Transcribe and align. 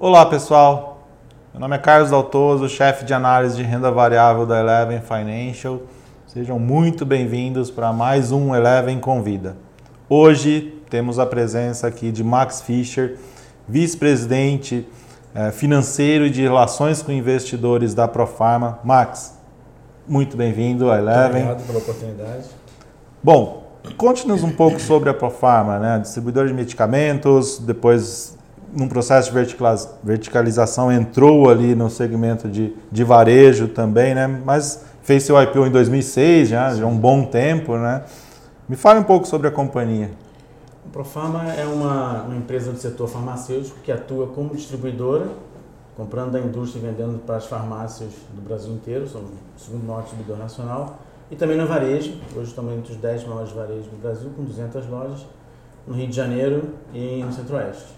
Olá 0.00 0.24
pessoal, 0.26 1.08
meu 1.52 1.60
nome 1.60 1.74
é 1.74 1.78
Carlos 1.80 2.12
Daltoso, 2.12 2.68
chefe 2.68 3.04
de 3.04 3.12
análise 3.12 3.56
de 3.56 3.64
renda 3.64 3.90
variável 3.90 4.46
da 4.46 4.60
Eleven 4.60 5.00
Financial. 5.00 5.80
Sejam 6.24 6.56
muito 6.56 7.04
bem-vindos 7.04 7.68
para 7.68 7.92
mais 7.92 8.30
um 8.30 8.54
Eleven 8.54 9.00
Convida. 9.00 9.56
Hoje 10.08 10.72
temos 10.88 11.18
a 11.18 11.26
presença 11.26 11.88
aqui 11.88 12.12
de 12.12 12.22
Max 12.22 12.60
Fischer, 12.60 13.18
vice-presidente 13.66 14.86
eh, 15.34 15.50
financeiro 15.50 16.26
e 16.26 16.30
de 16.30 16.42
relações 16.42 17.02
com 17.02 17.10
investidores 17.10 17.92
da 17.92 18.06
Profarma. 18.06 18.78
Max, 18.84 19.36
muito 20.06 20.36
bem-vindo 20.36 20.92
à 20.92 20.98
Eleven. 20.98 21.42
Obrigado 21.42 21.66
pela 21.66 21.78
oportunidade. 21.80 22.44
Bom, 23.20 23.64
conte-nos 23.96 24.44
um 24.44 24.52
pouco 24.52 24.78
sobre 24.78 25.10
a 25.10 25.14
Profarma, 25.14 25.80
né? 25.80 25.98
Distribuidor 25.98 26.46
de 26.46 26.54
medicamentos, 26.54 27.58
depois 27.58 28.37
num 28.72 28.88
processo 28.88 29.30
de 29.32 29.48
verticalização 30.02 30.92
entrou 30.92 31.48
ali 31.48 31.74
no 31.74 31.88
segmento 31.88 32.48
de, 32.48 32.74
de 32.90 33.04
varejo 33.04 33.68
também, 33.68 34.14
né? 34.14 34.26
Mas 34.26 34.84
fez 35.02 35.22
seu 35.22 35.40
IPO 35.40 35.66
em 35.66 35.70
2006, 35.70 36.48
já, 36.48 36.74
já 36.74 36.86
um 36.86 36.96
bom 36.96 37.24
tempo, 37.24 37.76
né? 37.76 38.04
Me 38.68 38.76
fale 38.76 39.00
um 39.00 39.04
pouco 39.04 39.26
sobre 39.26 39.48
a 39.48 39.50
companhia. 39.50 40.10
A 40.86 40.90
Profarma 40.92 41.52
é 41.52 41.64
uma, 41.64 42.22
uma 42.22 42.36
empresa 42.36 42.72
do 42.72 42.78
setor 42.78 43.08
farmacêutico 43.08 43.78
que 43.80 43.90
atua 43.90 44.26
como 44.28 44.54
distribuidora, 44.54 45.26
comprando 45.96 46.32
da 46.32 46.40
indústria 46.40 46.80
e 46.80 46.82
vendendo 46.90 47.18
para 47.18 47.36
as 47.36 47.46
farmácias 47.46 48.10
do 48.34 48.40
Brasil 48.40 48.72
inteiro, 48.72 49.08
somos 49.08 49.30
o 49.30 49.60
segundo 49.60 49.84
maior 49.84 50.02
distribuidor 50.02 50.38
nacional, 50.38 50.98
e 51.30 51.36
também 51.36 51.56
no 51.56 51.66
varejo, 51.66 52.14
hoje 52.34 52.48
estamos 52.48 52.72
entre 52.72 52.92
os 52.92 52.98
10 52.98 53.26
maiores 53.26 53.52
varejos 53.52 53.86
do 53.86 54.00
Brasil, 54.00 54.30
com 54.34 54.44
200 54.44 54.86
lojas, 54.88 55.26
no 55.86 55.94
Rio 55.94 56.08
de 56.08 56.16
Janeiro 56.16 56.70
e 56.94 57.22
no 57.22 57.32
Centro-Oeste. 57.32 57.97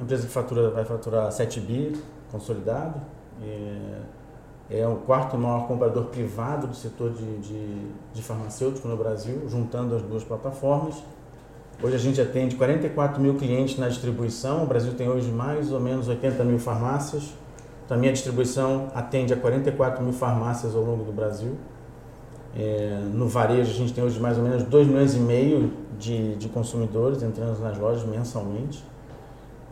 Empresa 0.00 0.26
que 0.26 0.32
fatura, 0.32 0.70
vai 0.70 0.84
faturar 0.84 1.30
7 1.32 1.60
bi 1.60 1.96
consolidado, 2.30 3.00
é, 3.42 4.78
é 4.78 4.86
o 4.86 4.96
quarto 4.96 5.38
maior 5.38 5.66
comprador 5.66 6.06
privado 6.06 6.66
do 6.66 6.74
setor 6.74 7.12
de, 7.12 7.38
de, 7.38 7.88
de 8.12 8.22
farmacêutico 8.22 8.86
no 8.88 8.96
Brasil, 8.96 9.42
juntando 9.48 9.94
as 9.94 10.02
duas 10.02 10.24
plataformas. 10.24 11.02
Hoje 11.82 11.94
a 11.94 11.98
gente 11.98 12.20
atende 12.20 12.56
44 12.56 13.20
mil 13.20 13.34
clientes 13.34 13.78
na 13.78 13.88
distribuição, 13.88 14.64
o 14.64 14.66
Brasil 14.66 14.94
tem 14.94 15.08
hoje 15.08 15.30
mais 15.30 15.72
ou 15.72 15.80
menos 15.80 16.08
80 16.08 16.42
mil 16.44 16.58
farmácias, 16.58 17.34
então 17.84 17.96
a 17.96 18.00
minha 18.00 18.12
distribuição 18.12 18.88
atende 18.94 19.32
a 19.32 19.36
44 19.36 20.02
mil 20.02 20.12
farmácias 20.12 20.74
ao 20.74 20.82
longo 20.82 21.04
do 21.04 21.12
Brasil. 21.12 21.56
É, 22.58 22.98
no 23.12 23.28
varejo 23.28 23.70
a 23.70 23.74
gente 23.74 23.92
tem 23.92 24.02
hoje 24.02 24.18
mais 24.18 24.38
ou 24.38 24.44
menos 24.44 24.62
2 24.62 24.88
milhões 24.88 25.14
e 25.14 25.18
meio 25.18 25.72
de, 25.98 26.36
de 26.36 26.48
consumidores 26.48 27.22
entrando 27.22 27.58
nas 27.60 27.78
lojas 27.78 28.04
mensalmente. 28.04 28.82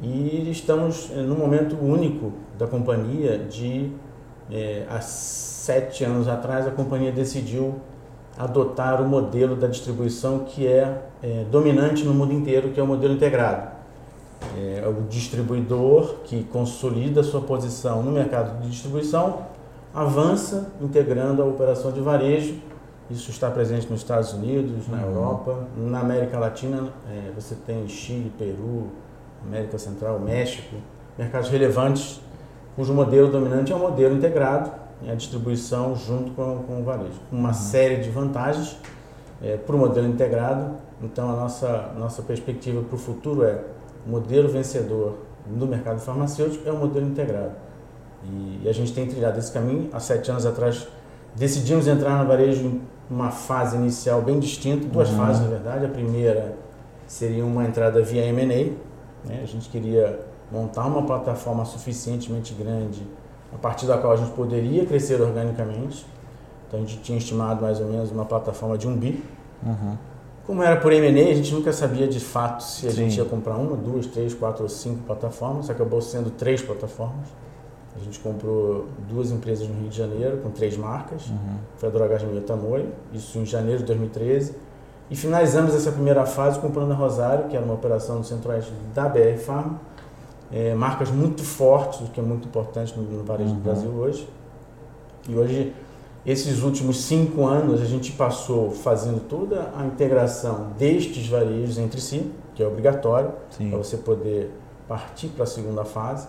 E 0.02 0.50
estamos 0.50 1.10
num 1.10 1.36
momento 1.36 1.76
único 1.76 2.32
da 2.58 2.66
companhia 2.66 3.38
de 3.38 3.90
é, 4.50 4.84
há 4.90 5.00
sete 5.00 6.04
anos 6.04 6.28
atrás, 6.28 6.66
a 6.66 6.70
companhia 6.70 7.12
decidiu 7.12 7.76
adotar 8.36 9.00
o 9.00 9.08
modelo 9.08 9.54
da 9.56 9.66
distribuição 9.66 10.40
que 10.40 10.66
é, 10.66 11.02
é 11.22 11.44
dominante 11.50 12.04
no 12.04 12.12
mundo 12.12 12.32
inteiro, 12.32 12.70
que 12.70 12.80
é 12.80 12.82
o 12.82 12.86
modelo 12.86 13.14
integrado. 13.14 13.72
É 14.56 14.86
o 14.86 15.08
distribuidor 15.08 16.16
que 16.24 16.44
consolida 16.44 17.22
sua 17.22 17.40
posição 17.40 18.02
no 18.02 18.12
mercado 18.12 18.60
de 18.60 18.68
distribuição, 18.68 19.46
avança 19.94 20.70
integrando 20.80 21.42
a 21.42 21.46
operação 21.46 21.92
de 21.92 22.00
varejo. 22.00 22.56
Isso 23.10 23.30
está 23.30 23.50
presente 23.50 23.88
nos 23.90 24.00
Estados 24.00 24.32
Unidos, 24.32 24.88
na 24.88 24.98
uhum. 24.98 25.04
Europa, 25.04 25.58
na 25.76 26.00
América 26.00 26.38
Latina. 26.38 26.88
É, 27.10 27.30
você 27.34 27.54
tem 27.54 27.86
Chile, 27.88 28.32
Peru, 28.38 28.88
América 29.46 29.78
Central, 29.78 30.18
México, 30.18 30.76
mercados 31.18 31.48
relevantes 31.48 32.20
cujo 32.76 32.92
modelo 32.92 33.30
dominante 33.30 33.72
é 33.72 33.76
o 33.76 33.78
modelo 33.78 34.16
integrado, 34.16 34.70
né, 35.00 35.12
a 35.12 35.14
distribuição 35.14 35.94
junto 35.94 36.32
com, 36.32 36.64
com 36.66 36.80
o 36.80 36.84
varejo. 36.84 37.20
Uma 37.30 37.48
uhum. 37.48 37.54
série 37.54 37.96
de 37.96 38.10
vantagens 38.10 38.76
é, 39.42 39.56
para 39.56 39.76
o 39.76 39.78
modelo 39.78 40.08
integrado. 40.08 40.74
Então, 41.02 41.30
a 41.30 41.36
nossa, 41.36 41.92
nossa 41.96 42.22
perspectiva 42.22 42.82
para 42.82 42.94
o 42.94 42.98
futuro 42.98 43.44
é 43.44 43.60
o 44.06 44.10
modelo 44.10 44.48
vencedor 44.48 45.18
no 45.46 45.66
mercado 45.66 46.00
farmacêutico 46.00 46.68
é 46.68 46.72
o 46.72 46.76
modelo 46.76 47.06
integrado. 47.06 47.52
E, 48.24 48.62
e 48.64 48.68
a 48.68 48.72
gente 48.72 48.92
tem 48.92 49.06
trilhado 49.06 49.38
esse 49.38 49.52
caminho. 49.52 49.88
Há 49.92 50.00
sete 50.00 50.30
anos 50.30 50.46
atrás, 50.46 50.88
decidimos 51.34 51.86
entrar 51.86 52.22
no 52.22 52.26
varejo 52.26 52.64
em 52.64 52.82
uma 53.10 53.30
fase 53.30 53.76
inicial 53.76 54.22
bem 54.22 54.40
distinta, 54.40 54.86
duas 54.86 55.10
uhum. 55.10 55.18
fases, 55.18 55.42
na 55.42 55.48
verdade. 55.48 55.84
A 55.84 55.88
primeira 55.88 56.56
seria 57.06 57.44
uma 57.44 57.64
entrada 57.64 58.02
via 58.02 58.24
M&A. 58.24 58.72
Né? 59.24 59.40
A 59.42 59.46
gente 59.46 59.68
queria 59.68 60.20
montar 60.50 60.86
uma 60.86 61.02
plataforma 61.02 61.64
suficientemente 61.64 62.54
grande 62.54 63.02
a 63.52 63.58
partir 63.58 63.86
da 63.86 63.96
qual 63.96 64.12
a 64.12 64.16
gente 64.16 64.32
poderia 64.32 64.84
crescer 64.84 65.20
organicamente. 65.20 66.06
Então 66.66 66.80
a 66.80 66.82
gente 66.82 66.98
tinha 66.98 67.18
estimado 67.18 67.62
mais 67.62 67.80
ou 67.80 67.86
menos 67.86 68.10
uma 68.10 68.24
plataforma 68.24 68.76
de 68.76 68.86
um 68.86 68.96
bi. 68.96 69.22
Uhum. 69.64 69.96
Como 70.46 70.62
era 70.62 70.76
por 70.76 70.92
M&A, 70.92 71.30
a 71.30 71.34
gente 71.34 71.54
nunca 71.54 71.72
sabia 71.72 72.06
de 72.06 72.20
fato 72.20 72.62
se 72.62 72.86
a 72.86 72.90
Sim. 72.90 72.96
gente 72.96 73.16
ia 73.16 73.24
comprar 73.24 73.56
uma, 73.56 73.76
duas, 73.76 74.06
três, 74.06 74.34
quatro 74.34 74.64
ou 74.64 74.68
cinco 74.68 75.02
plataformas. 75.04 75.70
Acabou 75.70 76.02
sendo 76.02 76.30
três 76.30 76.60
plataformas. 76.60 77.28
A 77.96 78.04
gente 78.04 78.18
comprou 78.18 78.86
duas 79.08 79.30
empresas 79.30 79.68
no 79.68 79.74
Rio 79.80 79.88
de 79.88 79.96
Janeiro 79.96 80.38
com 80.38 80.50
três 80.50 80.76
marcas, 80.76 81.28
uhum. 81.28 81.58
foi 81.76 81.88
a 81.88 81.92
Drogas 81.92 82.22
Tamoio, 82.44 82.88
isso 83.12 83.38
em 83.38 83.46
janeiro 83.46 83.78
de 83.78 83.86
2013. 83.86 84.56
E 85.10 85.16
finalizamos 85.16 85.74
essa 85.74 85.92
primeira 85.92 86.24
fase 86.24 86.58
comprando 86.58 86.92
a 86.92 86.94
Rosário, 86.94 87.48
que 87.48 87.56
era 87.56 87.64
uma 87.64 87.74
operação 87.74 88.20
do 88.20 88.26
centro-oeste 88.26 88.72
da 88.94 89.08
BR 89.08 89.38
Farm, 89.38 89.74
é, 90.52 90.74
marcas 90.74 91.10
muito 91.10 91.42
fortes, 91.42 92.00
o 92.00 92.10
que 92.10 92.20
é 92.20 92.22
muito 92.22 92.48
importante 92.48 92.96
no, 92.96 93.02
no 93.02 93.24
varejo 93.24 93.50
uhum. 93.50 93.56
do 93.56 93.62
Brasil 93.62 93.90
hoje. 93.90 94.28
E 95.28 95.34
hoje, 95.34 95.74
esses 96.24 96.62
últimos 96.62 97.04
cinco 97.04 97.46
anos, 97.46 97.82
a 97.82 97.84
gente 97.84 98.12
passou 98.12 98.70
fazendo 98.70 99.20
toda 99.28 99.70
a 99.76 99.84
integração 99.84 100.68
destes 100.78 101.26
varejos 101.28 101.78
entre 101.78 102.00
si, 102.00 102.30
que 102.54 102.62
é 102.62 102.66
obrigatório, 102.66 103.32
para 103.56 103.78
você 103.78 103.96
poder 103.96 104.50
partir 104.88 105.28
para 105.28 105.44
a 105.44 105.46
segunda 105.46 105.84
fase. 105.84 106.28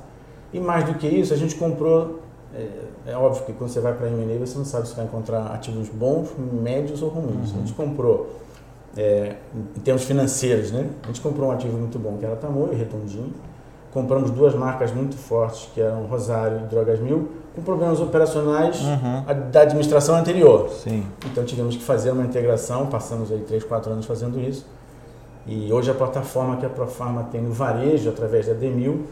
E 0.53 0.59
mais 0.59 0.85
do 0.85 0.95
que 0.95 1.07
isso, 1.07 1.33
a 1.33 1.37
gente 1.37 1.55
comprou. 1.55 2.21
É, 2.53 3.11
é 3.11 3.17
óbvio 3.17 3.45
que 3.45 3.53
quando 3.53 3.69
você 3.69 3.81
vai 3.81 3.93
para 3.93 4.07
a 4.07 4.09
M&A, 4.09 4.39
você 4.39 4.57
não 4.57 4.65
sabe 4.65 4.87
se 4.87 4.95
vai 4.95 5.05
encontrar 5.05 5.47
ativos 5.47 5.89
bons, 5.89 6.29
médios 6.37 7.01
ou 7.01 7.09
ruins. 7.09 7.51
Uhum. 7.51 7.57
A 7.57 7.59
gente 7.59 7.73
comprou, 7.73 8.29
é, 8.97 9.35
em 9.75 9.79
termos 9.79 10.03
financeiros, 10.03 10.72
né? 10.72 10.88
A 11.03 11.07
gente 11.07 11.22
comprou 11.22 11.50
um 11.50 11.51
ativo 11.51 11.78
muito 11.78 12.00
bom, 12.00 12.17
que 12.17 12.25
era 12.25 12.35
Tamoio, 12.35 12.73
Redondinho 12.73 13.33
compramos 13.95 14.29
duas 14.29 14.53
marcas 14.53 14.94
muito 14.94 15.16
fortes, 15.16 15.69
que 15.73 15.79
eram 15.79 16.03
Rosário 16.03 16.59
e 16.59 16.67
Drogas 16.67 17.00
Mil, 17.00 17.31
com 17.55 17.61
problemas 17.61 18.01
operacionais 18.01 18.81
uhum. 18.81 19.50
da 19.50 19.61
administração 19.61 20.16
anterior. 20.16 20.69
Sim. 20.69 21.05
Então 21.25 21.45
tivemos 21.45 21.78
que 21.78 21.81
fazer 21.81 22.11
uma 22.11 22.25
integração, 22.25 22.88
passamos 22.88 23.31
aí 23.31 23.39
3, 23.39 23.63
4 23.63 23.94
anos 23.94 24.05
fazendo 24.05 24.38
isso. 24.38 24.67
E 25.47 25.72
hoje 25.72 25.89
a 25.89 25.94
plataforma 25.94 26.57
que 26.57 26.66
a 26.66 26.69
Profarma 26.69 27.23
tem 27.31 27.41
no 27.41 27.53
varejo, 27.53 28.09
através 28.09 28.47
da 28.47 28.53
Demil, 28.53 29.05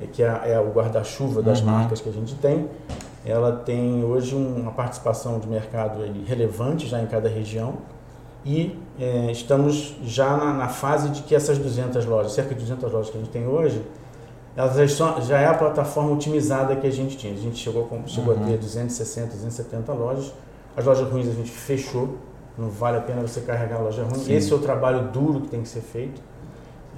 é 0.00 0.06
que 0.06 0.22
é, 0.22 0.52
é 0.52 0.58
o 0.58 0.70
guarda-chuva 0.72 1.42
das 1.42 1.60
uhum. 1.60 1.66
marcas 1.66 2.00
que 2.00 2.08
a 2.08 2.12
gente 2.12 2.34
tem, 2.36 2.66
ela 3.26 3.52
tem 3.52 4.02
hoje 4.02 4.34
uma 4.34 4.70
participação 4.70 5.38
de 5.38 5.46
mercado 5.46 6.00
relevante 6.26 6.86
já 6.86 7.02
em 7.02 7.06
cada 7.06 7.28
região 7.28 7.74
e 8.44 8.78
é, 8.98 9.30
estamos 9.30 9.94
já 10.02 10.36
na, 10.36 10.52
na, 10.52 10.68
fase 10.68 11.10
de 11.10 11.22
que 11.22 11.34
essas 11.34 11.58
200 11.58 12.04
lojas, 12.06 12.32
cerca 12.32 12.54
de 12.54 12.60
200 12.60 12.90
lojas 12.90 13.10
que 13.10 13.18
a 13.18 13.20
gente 13.20 13.30
tem 13.30 13.46
hoje, 13.46 13.82
elas 14.56 14.74
já, 14.76 14.88
são, 14.88 15.22
já 15.22 15.38
é 15.38 15.46
a 15.46 15.54
plataforma 15.54 16.12
otimizada 16.12 16.74
que 16.76 16.86
a 16.86 16.90
gente 16.90 17.16
tinha. 17.16 17.32
A 17.32 17.36
gente 17.36 17.58
chegou, 17.58 17.88
chegou 18.06 18.34
uhum. 18.34 18.44
a 18.44 18.46
ter 18.46 18.58
260, 18.58 19.28
270 19.28 19.92
lojas. 19.92 20.32
As 20.76 20.84
lojas 20.84 21.08
ruins 21.08 21.28
a 21.28 21.32
gente 21.32 21.50
fechou. 21.50 22.16
Não 22.58 22.68
vale 22.68 22.98
a 22.98 23.00
pena 23.00 23.22
você 23.22 23.40
carregar 23.40 23.76
a 23.76 23.80
loja 23.80 24.02
ruim. 24.02 24.18
Sim. 24.18 24.34
Esse 24.34 24.52
é 24.52 24.56
o 24.56 24.58
trabalho 24.58 25.08
duro 25.08 25.42
que 25.42 25.48
tem 25.48 25.62
que 25.62 25.68
ser 25.68 25.80
feito. 25.80 26.20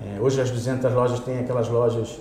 É, 0.04 0.20
hoje 0.20 0.40
as 0.40 0.50
200 0.50 0.92
lojas 0.92 1.20
têm 1.20 1.38
aquelas 1.38 1.68
lojas 1.68 2.18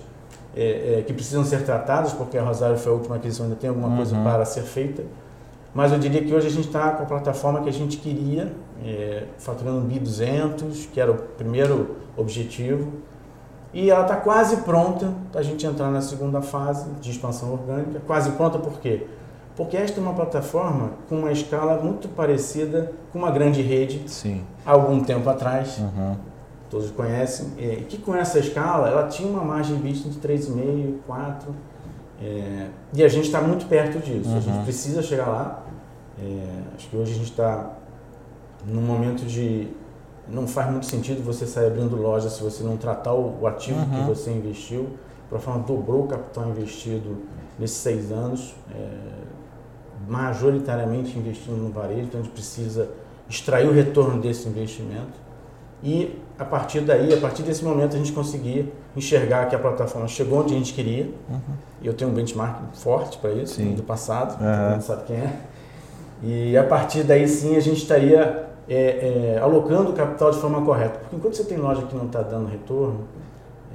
é, 0.54 0.98
é, 0.98 1.02
que 1.02 1.12
precisam 1.12 1.44
ser 1.44 1.64
tratadas, 1.64 2.12
porque 2.12 2.36
a 2.36 2.42
Rosário 2.42 2.76
foi 2.76 2.92
a 2.92 2.94
última 2.94 3.16
aquisição, 3.16 3.46
ainda 3.46 3.56
tem 3.56 3.70
alguma 3.70 3.88
uhum. 3.88 3.96
coisa 3.96 4.16
para 4.22 4.44
ser 4.44 4.62
feita. 4.62 5.02
Mas 5.74 5.90
eu 5.90 5.98
diria 5.98 6.22
que 6.22 6.34
hoje 6.34 6.46
a 6.46 6.50
gente 6.50 6.66
está 6.66 6.90
com 6.90 7.02
a 7.04 7.06
plataforma 7.06 7.62
que 7.62 7.68
a 7.68 7.72
gente 7.72 7.96
queria, 7.96 8.52
é, 8.84 9.24
faturando 9.38 9.86
1.200, 9.88 10.88
que 10.92 11.00
era 11.00 11.10
o 11.10 11.16
primeiro 11.16 11.96
objetivo. 12.16 12.92
E 13.72 13.90
ela 13.90 14.02
está 14.02 14.16
quase 14.16 14.58
pronta 14.58 15.12
para 15.30 15.40
a 15.40 15.44
gente 15.44 15.66
entrar 15.66 15.90
na 15.90 16.02
segunda 16.02 16.42
fase 16.42 16.90
de 17.00 17.10
expansão 17.10 17.52
orgânica. 17.52 18.00
Quase 18.06 18.30
pronta 18.32 18.58
por 18.58 18.78
quê? 18.80 19.06
Porque 19.56 19.76
esta 19.76 20.00
é 20.00 20.02
uma 20.02 20.14
plataforma 20.14 20.92
com 21.08 21.16
uma 21.20 21.32
escala 21.32 21.80
muito 21.82 22.08
parecida 22.08 22.92
com 23.12 23.18
uma 23.18 23.30
grande 23.30 23.60
rede 23.62 24.02
Sim. 24.06 24.42
há 24.64 24.72
algum 24.72 25.02
tempo 25.02 25.28
atrás. 25.28 25.78
Uhum. 25.78 26.16
Todos 26.70 26.90
conhecem. 26.90 27.48
E 27.58 27.84
que 27.88 27.98
com 27.98 28.14
essa 28.14 28.38
escala 28.38 28.88
ela 28.88 29.08
tinha 29.08 29.28
uma 29.28 29.44
margem 29.44 29.76
vista 29.76 30.08
de 30.08 30.18
3,5, 30.18 30.98
4. 31.06 31.54
É, 32.22 32.68
e 32.94 33.02
a 33.02 33.08
gente 33.08 33.26
está 33.26 33.40
muito 33.40 33.66
perto 33.66 33.98
disso. 33.98 34.28
Uhum. 34.30 34.36
A 34.36 34.40
gente 34.40 34.56
uhum. 34.56 34.64
precisa 34.64 35.02
chegar 35.02 35.26
lá. 35.26 35.62
É, 36.18 36.74
acho 36.76 36.88
que 36.88 36.96
hoje 36.96 37.12
a 37.12 37.14
gente 37.16 37.30
está 37.30 37.70
num 38.66 38.82
momento 38.82 39.24
de 39.24 39.68
não 40.28 40.46
faz 40.46 40.70
muito 40.70 40.86
sentido 40.86 41.22
você 41.22 41.46
sair 41.46 41.66
abrindo 41.66 41.96
loja 41.96 42.30
se 42.30 42.42
você 42.42 42.62
não 42.62 42.76
tratar 42.76 43.12
o, 43.12 43.46
ativo 43.46 43.78
uhum. 43.78 43.90
que 43.90 44.08
você 44.08 44.30
investiu. 44.30 44.90
Proforma 45.28 45.64
dobrou 45.64 46.04
o 46.04 46.06
capital 46.06 46.48
investido 46.48 47.18
nesses 47.58 47.78
seis 47.78 48.12
anos, 48.12 48.54
é, 48.74 48.88
majoritariamente 50.08 51.18
investindo 51.18 51.56
no 51.56 51.70
varejo, 51.70 52.02
então 52.02 52.20
a 52.20 52.22
gente 52.22 52.32
precisa 52.32 52.90
extrair 53.28 53.66
o 53.66 53.72
retorno 53.72 54.20
desse 54.20 54.48
investimento 54.48 55.22
e 55.82 56.16
a 56.38 56.44
partir 56.44 56.80
daí, 56.80 57.12
a 57.12 57.16
partir 57.16 57.42
desse 57.42 57.64
momento, 57.64 57.96
a 57.96 57.98
gente 57.98 58.12
conseguir 58.12 58.72
enxergar 58.96 59.48
que 59.48 59.56
a 59.56 59.58
plataforma 59.58 60.06
chegou 60.06 60.40
onde 60.40 60.54
a 60.54 60.56
gente 60.56 60.72
queria. 60.72 61.04
Uhum. 61.28 61.40
Eu 61.82 61.92
tenho 61.94 62.10
um 62.10 62.14
benchmark 62.14 62.74
forte 62.74 63.18
para 63.18 63.32
isso, 63.32 63.54
sim. 63.54 63.74
do 63.74 63.82
passado, 63.82 64.40
uhum. 64.40 64.80
sabe 64.80 65.04
quem 65.06 65.16
é. 65.16 65.32
E 66.22 66.56
a 66.56 66.62
partir 66.62 67.02
daí 67.02 67.26
sim 67.26 67.56
a 67.56 67.60
gente 67.60 67.78
estaria 67.78 68.48
é, 68.72 69.34
é, 69.34 69.38
alocando 69.38 69.90
o 69.90 69.92
capital 69.92 70.30
de 70.30 70.38
forma 70.38 70.62
correta. 70.62 70.98
Porque 71.00 71.16
enquanto 71.16 71.34
você 71.34 71.44
tem 71.44 71.58
loja 71.58 71.82
que 71.82 71.94
não 71.94 72.06
está 72.06 72.22
dando 72.22 72.48
retorno, 72.48 73.00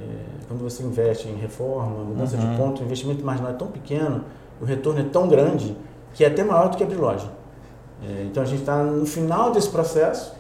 é, 0.02 0.06
quando 0.48 0.64
você 0.64 0.82
investe 0.82 1.28
em 1.28 1.36
reforma, 1.36 2.04
mudança 2.04 2.36
uhum. 2.36 2.52
de 2.52 2.58
ponto, 2.58 2.82
o 2.82 2.86
investimento 2.86 3.24
marginal 3.24 3.52
é 3.52 3.56
tão 3.56 3.68
pequeno, 3.68 4.24
o 4.60 4.66
retorno 4.66 5.00
é 5.00 5.04
tão 5.04 5.28
grande, 5.28 5.78
que 6.14 6.24
é 6.24 6.28
até 6.28 6.44
maior 6.44 6.70
do 6.70 6.78
que 6.78 6.84
abrir 6.84 6.96
loja. 6.96 7.28
É, 8.04 8.24
então 8.24 8.42
a 8.42 8.46
gente 8.46 8.62
está 8.62 8.84
no 8.84 9.06
final 9.06 9.52
desse 9.52 9.70
processo 9.70 10.36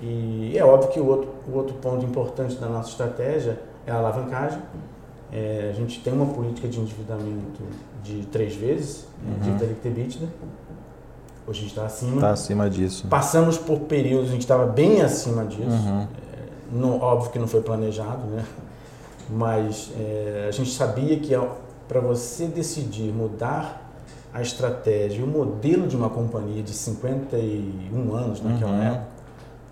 e 0.00 0.56
é 0.56 0.64
óbvio 0.64 0.90
que 0.90 1.00
o 1.00 1.06
outro, 1.06 1.30
o 1.48 1.56
outro 1.56 1.74
ponto 1.76 2.04
importante 2.04 2.54
da 2.56 2.68
nossa 2.68 2.90
estratégia 2.90 3.58
é 3.84 3.90
a 3.90 3.96
alavancagem. 3.96 4.60
É, 5.32 5.70
a 5.70 5.74
gente 5.74 6.00
tem 6.00 6.12
uma 6.12 6.26
política 6.26 6.68
de 6.68 6.80
endividamento 6.80 7.62
de 8.02 8.24
três 8.26 8.54
vezes, 8.54 9.06
né, 9.22 9.34
uhum. 9.34 9.56
dívida 9.56 9.88
líquida. 9.88 10.28
Hoje 11.48 11.60
a 11.60 11.62
gente 11.62 11.70
está 11.70 11.86
acima. 11.86 12.14
Está 12.16 12.30
acima 12.30 12.68
disso. 12.68 13.06
Passamos 13.08 13.56
por 13.56 13.80
períodos 13.80 14.30
em 14.30 14.34
que 14.34 14.42
estava 14.42 14.66
bem 14.66 15.00
acima 15.00 15.46
disso. 15.46 15.62
Uhum. 15.70 16.06
É, 16.74 16.86
óbvio 17.00 17.30
que 17.30 17.38
não 17.38 17.48
foi 17.48 17.62
planejado, 17.62 18.26
né? 18.26 18.44
mas 19.30 19.90
é, 19.98 20.46
a 20.48 20.52
gente 20.52 20.70
sabia 20.70 21.18
que 21.18 21.34
para 21.86 22.00
você 22.00 22.46
decidir 22.46 23.12
mudar 23.12 23.90
a 24.32 24.42
estratégia, 24.42 25.24
o 25.24 25.28
modelo 25.28 25.86
de 25.86 25.96
uma 25.96 26.10
companhia 26.10 26.62
de 26.62 26.72
51 26.72 28.14
anos 28.14 28.42
naquela 28.42 28.70
uhum. 28.70 28.82
época, 28.82 29.06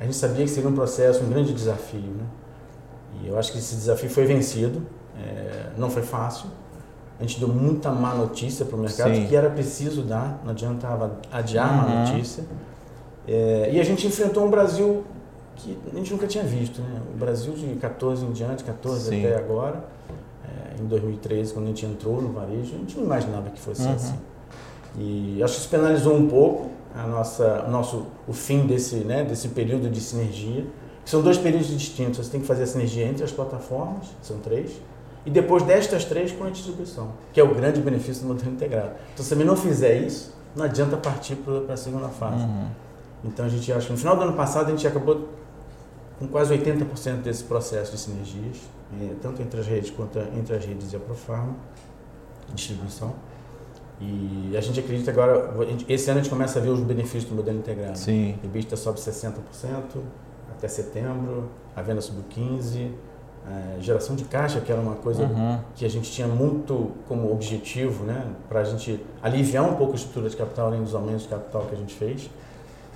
a 0.00 0.05
gente 0.05 0.17
sabia 0.17 0.44
que 0.44 0.50
seria 0.50 0.69
um 0.69 0.75
processo, 0.75 1.23
um 1.23 1.28
grande 1.28 1.52
desafio. 1.52 2.00
Né? 2.00 2.25
E 3.23 3.28
eu 3.28 3.38
acho 3.38 3.52
que 3.52 3.58
esse 3.58 3.75
desafio 3.75 4.08
foi 4.08 4.25
vencido, 4.25 4.82
é, 5.19 5.70
não 5.76 5.90
foi 5.90 6.02
fácil. 6.02 6.49
A 7.19 7.23
gente 7.23 7.41
deu 7.41 7.49
muita 7.49 7.91
má 7.91 8.15
notícia 8.15 8.65
para 8.67 8.77
o 8.77 8.79
mercado, 8.79 9.15
Sim. 9.15 9.27
que 9.27 9.35
era 9.35 9.49
preciso 9.49 10.03
dar, 10.03 10.41
não 10.45 10.51
adiantava 10.51 11.19
adiar 11.33 11.71
uhum. 11.71 11.77
má 11.77 12.05
notícia. 12.05 12.45
É, 13.27 13.71
e 13.73 13.81
a 13.81 13.85
gente 13.85 14.07
enfrentou 14.07 14.45
um 14.45 14.51
Brasil 14.51 15.03
que 15.57 15.77
a 15.91 15.97
gente 15.97 16.13
nunca 16.13 16.27
tinha 16.27 16.45
visto. 16.45 16.81
Né? 16.81 17.01
O 17.15 17.19
Brasil 17.19 17.55
de 17.55 17.75
14 17.77 18.25
em 18.25 18.33
diante, 18.33 18.63
14 18.63 19.09
Sim. 19.09 19.25
até 19.25 19.37
agora, 19.37 19.85
é, 20.45 20.83
em 20.83 20.87
2013, 20.87 21.55
quando 21.55 21.65
a 21.65 21.69
gente 21.69 21.87
entrou 21.87 22.21
no 22.21 22.33
varejo, 22.33 22.75
a 22.75 22.79
gente 22.79 22.97
não 22.99 23.05
imaginava 23.05 23.51
que 23.51 23.59
fosse 23.59 23.83
uhum. 23.83 23.95
assim. 23.95 24.19
E 24.99 25.43
acho 25.43 25.55
que 25.55 25.61
isso 25.61 25.69
penalizou 25.69 26.15
um 26.15 26.29
pouco, 26.29 26.71
a 26.95 27.07
nossa, 27.07 27.65
o 27.67 27.71
nosso, 27.71 28.07
o 28.27 28.33
fim 28.33 28.67
desse, 28.67 28.97
né, 28.97 29.25
desse 29.25 29.49
período 29.49 29.91
de 29.91 30.01
sinergia. 30.01 30.65
São 31.05 31.23
dois 31.23 31.39
períodos 31.39 31.69
distintos. 31.69 32.25
Você 32.25 32.33
tem 32.33 32.41
que 32.41 32.47
fazer 32.47 32.65
a 32.65 32.67
sinergia 32.67 33.07
entre 33.07 33.23
as 33.23 33.31
plataformas, 33.31 34.07
são 34.23 34.39
três, 34.39 34.73
e 35.26 35.31
depois 35.31 35.64
destas 35.64 36.05
três 36.05 36.31
com 36.31 36.44
a 36.44 36.50
distribuição, 36.50 37.11
que 37.32 37.40
é 37.40 37.44
o 37.44 37.52
grande 37.52 37.81
benefício 37.81 38.23
do 38.23 38.28
modelo 38.28 38.52
integrado. 38.52 38.93
Então, 39.12 39.25
se 39.25 39.34
você 39.34 39.44
não 39.44 39.56
fizer 39.56 39.96
isso, 39.99 40.32
não 40.55 40.64
adianta 40.64 40.96
partir 40.96 41.34
para 41.34 41.75
a 41.75 41.76
segunda 41.76 42.08
fase. 42.08 42.44
Uhum. 42.44 42.69
Então, 43.25 43.44
a 43.44 43.49
gente 43.49 43.70
acha 43.73 43.87
que 43.87 43.93
no 43.93 43.99
final 43.99 44.17
do 44.17 44.23
ano 44.23 44.34
passado 44.34 44.69
a 44.69 44.70
gente 44.70 44.87
acabou 44.87 45.28
com 46.20 46.28
quase 46.28 46.56
80% 46.56 47.23
desse 47.23 47.43
processo 47.43 47.90
de 47.90 47.99
sinergias, 47.99 48.58
eh, 49.00 49.14
tanto 49.20 49.43
entre 49.43 49.61
as 49.61 49.67
redes 49.67 49.90
quanto 49.90 50.19
entre 50.19 50.55
as 50.55 50.64
redes 50.64 50.93
e 50.93 50.96
a 50.96 51.00
Profarma, 51.00 51.56
distribuição. 52.55 53.12
E 54.00 54.55
a 54.56 54.61
gente 54.61 54.78
acredita 54.78 55.11
agora, 55.11 55.50
esse 55.88 56.08
ano 56.08 56.20
a 56.20 56.23
gente 56.23 56.31
começa 56.31 56.58
a 56.58 56.62
ver 56.62 56.69
os 56.69 56.81
benefícios 56.81 57.25
do 57.25 57.34
modelo 57.34 57.58
integrado. 57.58 57.99
Sim. 57.99 58.38
O 58.43 58.46
EBITDA 58.46 58.76
sobe 58.76 59.00
60% 59.00 59.32
até 60.50 60.69
setembro, 60.69 61.50
a 61.75 61.82
venda 61.82 62.00
subiu 62.00 62.25
15%, 62.31 62.90
a 63.47 63.81
geração 63.81 64.17
de 64.17 64.25
caixa, 64.25 64.61
que 64.61 64.73
era 64.73 64.81
uma 64.81 64.97
coisa 64.97 65.23
uhum. 65.23 65.59
que 65.77 65.85
a 65.85 65.89
gente 65.89 66.11
tinha 66.11 66.27
muito 66.27 66.91
como 67.09 67.33
objetivo, 67.33 68.05
né, 68.05 68.27
para 68.49 68.61
a 68.61 68.65
gente 68.65 69.01
aliviar 69.23 69.65
um 69.65 69.77
pouco 69.77 69.93
a 69.93 69.97
estrutura 69.97 70.29
de 70.29 70.37
capital, 70.37 70.67
além 70.67 70.83
dos 70.83 70.95
aumentos 70.95 71.23
de 71.23 71.29
capital 71.29 71.63
que 71.63 71.75
a 71.75 71.79
gente 71.79 71.95
fez. 71.95 72.29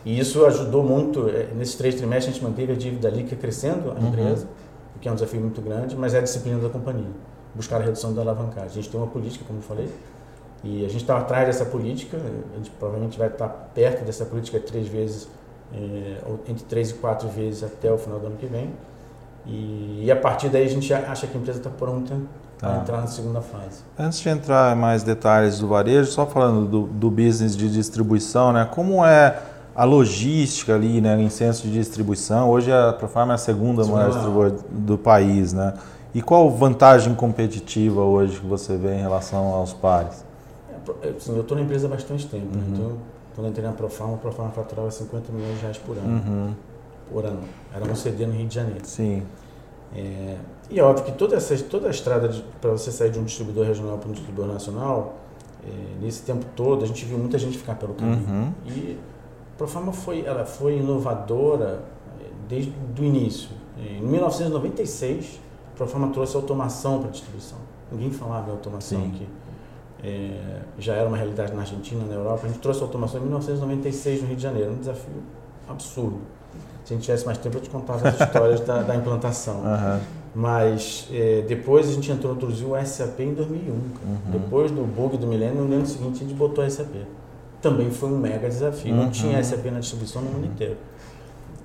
E 0.04 0.18
isso 0.18 0.44
ajudou 0.46 0.82
muito, 0.82 1.28
é, 1.28 1.48
nesses 1.54 1.76
três 1.76 1.94
trimestres 1.94 2.34
a 2.34 2.38
gente 2.38 2.44
manteve 2.44 2.72
a 2.72 2.76
dívida 2.76 3.08
líquida 3.08 3.36
crescendo, 3.36 3.90
a 3.90 3.94
uhum. 3.94 4.08
empresa, 4.08 4.46
o 4.96 4.98
que 4.98 5.08
é 5.08 5.12
um 5.12 5.14
desafio 5.14 5.40
muito 5.40 5.60
grande, 5.60 5.94
mas 5.94 6.14
é 6.14 6.18
a 6.18 6.22
disciplina 6.22 6.58
da 6.58 6.68
companhia, 6.68 7.10
buscar 7.54 7.80
a 7.80 7.84
redução 7.84 8.12
da 8.12 8.22
alavancagem. 8.22 8.70
A 8.70 8.74
gente 8.74 8.90
tem 8.90 9.00
uma 9.00 9.06
política, 9.06 9.44
como 9.46 9.60
eu 9.60 9.62
falei, 9.62 9.88
e 10.64 10.84
a 10.84 10.88
gente 10.88 11.02
está 11.02 11.16
atrás 11.16 11.46
dessa 11.46 11.64
política, 11.64 12.18
a 12.52 12.56
gente 12.56 12.70
provavelmente 12.70 13.18
vai 13.18 13.28
estar 13.28 13.48
perto 13.48 14.04
dessa 14.04 14.24
política 14.24 14.58
três 14.58 14.88
vezes, 14.88 15.28
é, 15.72 16.18
entre 16.48 16.64
três 16.64 16.90
e 16.90 16.94
quatro 16.94 17.28
vezes 17.28 17.62
até 17.62 17.92
o 17.92 17.96
final 17.96 18.18
do 18.18 18.26
ano 18.26 18.36
que 18.36 18.46
vem. 18.46 18.70
E, 19.46 20.04
e 20.04 20.10
a 20.10 20.16
partir 20.16 20.48
daí 20.48 20.64
a 20.64 20.68
gente 20.68 20.92
acha 20.92 21.26
que 21.26 21.36
a 21.36 21.40
empresa 21.40 21.58
está 21.58 21.70
pronta 21.70 22.16
para 22.58 22.70
tá. 22.70 22.76
entrar 22.78 23.00
na 23.00 23.06
segunda 23.06 23.40
fase. 23.40 23.82
Antes 23.98 24.20
de 24.20 24.28
entrar 24.28 24.76
em 24.76 24.78
mais 24.78 25.02
detalhes 25.02 25.58
do 25.58 25.68
varejo, 25.68 26.10
só 26.10 26.26
falando 26.26 26.66
do, 26.66 26.82
do 26.86 27.10
business 27.10 27.56
de 27.56 27.70
distribuição, 27.70 28.52
né? 28.52 28.68
Como 28.70 29.04
é 29.04 29.38
a 29.74 29.84
logística 29.84 30.74
ali, 30.74 31.00
né, 31.00 31.20
em 31.20 31.30
centros 31.30 31.62
de 31.62 31.72
distribuição? 31.72 32.50
Hoje 32.50 32.70
a 32.70 32.92
Profarma 32.92 33.32
é 33.32 33.36
a 33.36 33.38
segunda 33.38 33.84
maior 33.86 34.10
distribuidora 34.10 34.56
do 34.70 34.98
país, 34.98 35.52
né? 35.52 35.74
E 36.14 36.20
qual 36.20 36.50
vantagem 36.50 37.14
competitiva 37.14 38.02
hoje 38.02 38.40
que 38.40 38.46
você 38.46 38.76
vê 38.76 38.96
em 38.96 39.00
relação 39.00 39.54
aos 39.54 39.72
pares? 39.72 40.24
assim, 41.16 41.34
eu 41.34 41.42
estou 41.42 41.56
na 41.56 41.62
empresa 41.62 41.86
há 41.86 41.90
bastante 41.90 42.26
tempo, 42.26 42.46
né? 42.56 42.64
uhum. 42.66 42.74
então 42.74 42.92
quando 43.34 43.46
eu 43.46 43.50
entrei 43.50 43.64
na 43.64 43.72
Profarma, 43.72 44.14
a 44.14 44.18
Profarma 44.18 44.50
faturava 44.50 44.90
50 44.90 45.32
milhões 45.32 45.54
de 45.56 45.60
reais 45.62 45.78
por 45.78 45.96
ano. 45.96 46.08
Uhum. 46.08 46.54
Por 47.10 47.24
ano. 47.24 47.42
Era 47.74 47.84
um 47.84 47.94
CD 47.94 48.26
no 48.26 48.32
Rio 48.32 48.46
de 48.46 48.54
Janeiro. 48.54 48.84
Sim. 48.84 49.22
É, 49.94 50.36
e 50.70 50.78
é 50.78 50.82
óbvio 50.82 51.04
que 51.04 51.12
toda, 51.12 51.36
essa, 51.36 51.56
toda 51.64 51.88
a 51.88 51.90
estrada 51.90 52.32
para 52.60 52.70
você 52.70 52.92
sair 52.92 53.10
de 53.10 53.18
um 53.18 53.24
distribuidor 53.24 53.66
regional 53.66 53.98
para 53.98 54.08
um 54.08 54.12
distribuidor 54.12 54.52
nacional, 54.52 55.16
é, 55.64 56.02
nesse 56.04 56.22
tempo 56.22 56.46
todo, 56.54 56.84
a 56.84 56.86
gente 56.86 57.04
viu 57.04 57.18
muita 57.18 57.38
gente 57.38 57.58
ficar 57.58 57.74
pelo 57.74 57.94
caminho. 57.94 58.24
Uhum. 58.28 58.52
E 58.66 58.98
a 59.54 59.58
Profarma 59.58 59.92
foi, 59.92 60.24
ela 60.24 60.44
foi 60.44 60.78
inovadora 60.78 61.82
é, 62.20 62.24
desde 62.48 62.72
o 62.98 63.04
início. 63.04 63.50
Em 63.78 64.02
1996, 64.02 65.40
a 65.74 65.76
Profarma 65.76 66.08
trouxe 66.08 66.36
automação 66.36 67.00
para 67.00 67.08
a 67.08 67.10
distribuição. 67.10 67.58
Ninguém 67.90 68.10
falava 68.12 68.48
em 68.48 68.52
automação 68.52 69.00
Sim. 69.00 69.08
aqui 69.08 69.26
é, 70.02 70.62
já 70.78 70.94
era 70.94 71.08
uma 71.08 71.16
realidade 71.16 71.52
na 71.52 71.60
Argentina, 71.60 72.04
na 72.04 72.14
Europa. 72.14 72.46
A 72.46 72.48
gente 72.48 72.60
trouxe 72.60 72.82
automação 72.82 73.20
em 73.20 73.24
1996 73.24 74.22
no 74.22 74.28
Rio 74.28 74.36
de 74.36 74.42
Janeiro, 74.42 74.72
um 74.72 74.78
desafio 74.78 75.22
absurdo. 75.68 76.20
Se 76.84 76.94
a 76.94 76.96
gente 76.96 77.04
tivesse 77.04 77.24
mais 77.26 77.38
tempo, 77.38 77.56
eu 77.56 77.60
te 77.60 77.70
contava 77.70 78.08
as 78.08 78.20
histórias 78.20 78.60
da, 78.60 78.82
da, 78.82 78.96
implantação. 78.96 79.62
Uhum. 79.70 80.00
Mas 80.32 81.08
é, 81.12 81.44
depois 81.48 81.88
a 81.88 81.92
gente 81.92 82.12
entrou, 82.12 82.34
introduziu 82.34 82.72
o 82.72 82.86
SAP 82.86 83.18
em 83.18 83.34
2001. 83.34 83.72
Uhum. 83.72 83.90
Depois 84.30 84.70
do 84.70 84.82
bug 84.82 85.16
do 85.16 85.26
milênio, 85.26 85.64
no 85.64 85.74
ano 85.74 85.86
seguinte 85.86 86.22
a 86.22 86.28
gente 86.28 86.34
botou 86.34 86.64
o 86.64 86.70
SAP. 86.70 86.94
Também 87.60 87.90
foi 87.90 88.10
um 88.10 88.16
mega 88.16 88.48
desafio. 88.48 88.94
Uhum. 88.94 89.04
Não 89.04 89.10
tinha 89.10 89.42
SAP 89.42 89.66
na 89.66 89.80
distribuição 89.80 90.22
no 90.22 90.30
mundo 90.30 90.46
inteiro. 90.46 90.76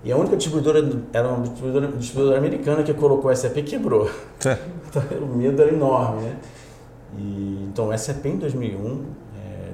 E 0.03 0.11
a 0.11 0.17
única 0.17 0.37
distribuidora, 0.37 0.87
era 1.11 1.27
uma 1.27 1.41
distribuidora, 1.41 1.87
distribuidora 1.87 2.37
americana 2.37 2.83
que 2.83 2.93
colocou 2.93 3.31
o 3.31 3.35
SAP 3.35 3.57
quebrou. 3.63 4.09
É. 4.45 4.57
Então, 4.87 5.03
o 5.19 5.35
medo 5.35 5.61
era 5.61 5.73
enorme, 5.73 6.21
né? 6.21 6.37
E, 7.17 7.65
então, 7.67 7.89
o 7.89 7.97
SAP 7.97 8.27
em 8.27 8.37
2001, 8.37 8.77
é, 8.77 8.97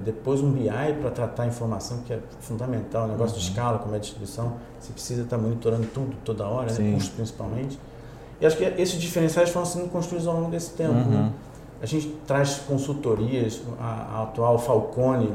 depois 0.03 0.41
um 0.41 0.51
BI 0.51 0.70
para 1.01 1.12
tratar 1.12 1.43
a 1.43 1.48
informação, 1.48 2.00
que 2.05 2.13
é 2.13 2.20
fundamental, 2.39 3.05
o 3.05 3.12
negócio 3.12 3.36
uhum. 3.36 3.41
de 3.41 3.50
escala, 3.50 3.79
como 3.79 3.93
é 3.93 3.98
a 3.98 4.00
distribuição, 4.00 4.53
você 4.79 4.93
precisa 4.93 5.24
estar 5.24 5.38
tá 5.38 5.41
monitorando 5.41 5.88
tudo, 5.93 6.15
toda 6.24 6.46
hora, 6.46 6.72
né, 6.72 6.93
custo 6.93 7.15
principalmente. 7.15 7.79
E 8.39 8.46
acho 8.46 8.58
que 8.58 8.63
esses 8.63 9.00
diferenciais 9.00 9.50
foram 9.50 9.65
sendo 9.65 9.89
construídos 9.89 10.27
ao 10.27 10.36
longo 10.36 10.50
desse 10.50 10.72
tempo. 10.72 10.93
Uhum. 10.93 11.10
Né? 11.10 11.31
A 11.81 11.86
gente 11.86 12.08
traz 12.27 12.58
consultorias, 12.67 13.62
a, 13.79 13.86
a, 13.86 14.24
atual 14.24 14.58
Falcone, 14.58 15.34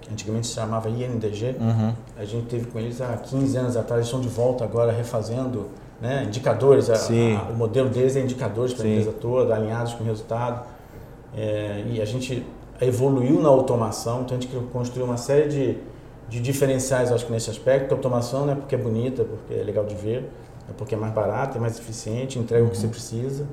que 0.00 0.12
antigamente 0.12 0.46
se 0.46 0.54
chamava 0.54 0.88
INDG, 0.88 1.56
uhum. 1.58 1.94
a 2.16 2.24
gente 2.24 2.46
teve 2.46 2.66
com 2.66 2.78
eles 2.78 3.00
há 3.00 3.16
15 3.16 3.56
anos 3.56 3.76
atrás, 3.76 4.00
eles 4.00 4.06
estão 4.06 4.20
de 4.20 4.28
volta 4.28 4.64
agora 4.64 4.92
refazendo 4.92 5.68
né, 6.00 6.24
indicadores, 6.24 6.90
a, 6.90 6.94
a, 6.94 7.50
o 7.50 7.54
modelo 7.54 7.88
deles 7.88 8.16
é 8.16 8.20
indicadores 8.20 8.74
para 8.74 8.84
a 8.84 8.88
empresa 8.88 9.12
toda, 9.12 9.54
alinhados 9.54 9.94
com 9.94 10.04
o 10.04 10.06
resultado. 10.06 10.66
É, 11.36 11.84
e 11.90 12.00
a 12.00 12.04
gente 12.04 12.44
evoluiu 12.80 13.40
na 13.40 13.48
automação, 13.48 14.22
então 14.22 14.36
a 14.36 14.40
gente 14.40 14.54
construiu 14.72 15.06
uma 15.06 15.16
série 15.16 15.48
de, 15.48 15.78
de 16.28 16.40
diferenciais, 16.40 17.12
acho 17.12 17.26
que 17.26 17.32
nesse 17.32 17.50
aspecto. 17.50 17.92
A 17.92 17.96
automação 17.96 18.46
não 18.46 18.52
é 18.52 18.56
porque 18.56 18.74
é 18.74 18.78
bonita, 18.78 19.24
porque 19.24 19.54
é 19.54 19.62
legal 19.62 19.84
de 19.84 19.94
ver, 19.94 20.30
é 20.68 20.72
porque 20.76 20.94
é 20.94 20.98
mais 20.98 21.12
barata, 21.12 21.58
é 21.58 21.60
mais 21.60 21.78
eficiente, 21.78 22.38
entrega 22.38 22.62
uhum. 22.62 22.68
o 22.68 22.72
que 22.72 22.78
você 22.78 22.86
uhum. 22.86 22.92
precisa, 22.92 23.46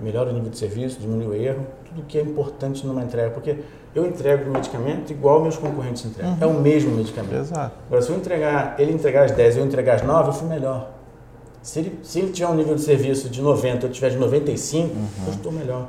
melhora 0.00 0.30
o 0.30 0.32
nível 0.32 0.50
de 0.50 0.58
serviço, 0.58 0.98
diminui 1.00 1.26
o 1.26 1.34
erro, 1.34 1.66
tudo 1.84 2.02
que 2.02 2.18
é 2.18 2.22
importante 2.22 2.86
numa 2.86 3.02
entrega. 3.02 3.30
Porque 3.30 3.58
eu 3.94 4.06
entrego 4.06 4.48
o 4.48 4.52
medicamento 4.52 5.10
igual 5.12 5.42
meus 5.42 5.56
concorrentes 5.56 6.04
entregam. 6.04 6.32
Uhum. 6.32 6.38
É 6.40 6.46
o 6.46 6.54
mesmo 6.54 6.94
medicamento. 6.96 7.34
Exato. 7.34 7.76
Agora, 7.86 8.02
se 8.02 8.10
eu 8.10 8.16
entregar, 8.16 8.76
ele 8.78 8.92
entregar 8.92 9.24
às 9.24 9.32
10 9.32 9.56
e 9.56 9.58
eu 9.58 9.66
entregar 9.66 9.96
às 9.96 10.02
9, 10.02 10.30
eu 10.30 10.32
fui 10.32 10.48
melhor. 10.48 10.90
Se 11.62 11.78
ele, 11.78 12.00
se 12.02 12.18
ele 12.18 12.32
tiver 12.32 12.48
um 12.48 12.54
nível 12.54 12.74
de 12.74 12.80
serviço 12.80 13.28
de 13.28 13.40
90, 13.40 13.86
eu 13.86 13.90
tiver 13.90 14.10
de 14.10 14.16
95, 14.16 14.88
uhum. 14.88 15.06
eu 15.26 15.32
estou 15.32 15.52
melhor. 15.52 15.88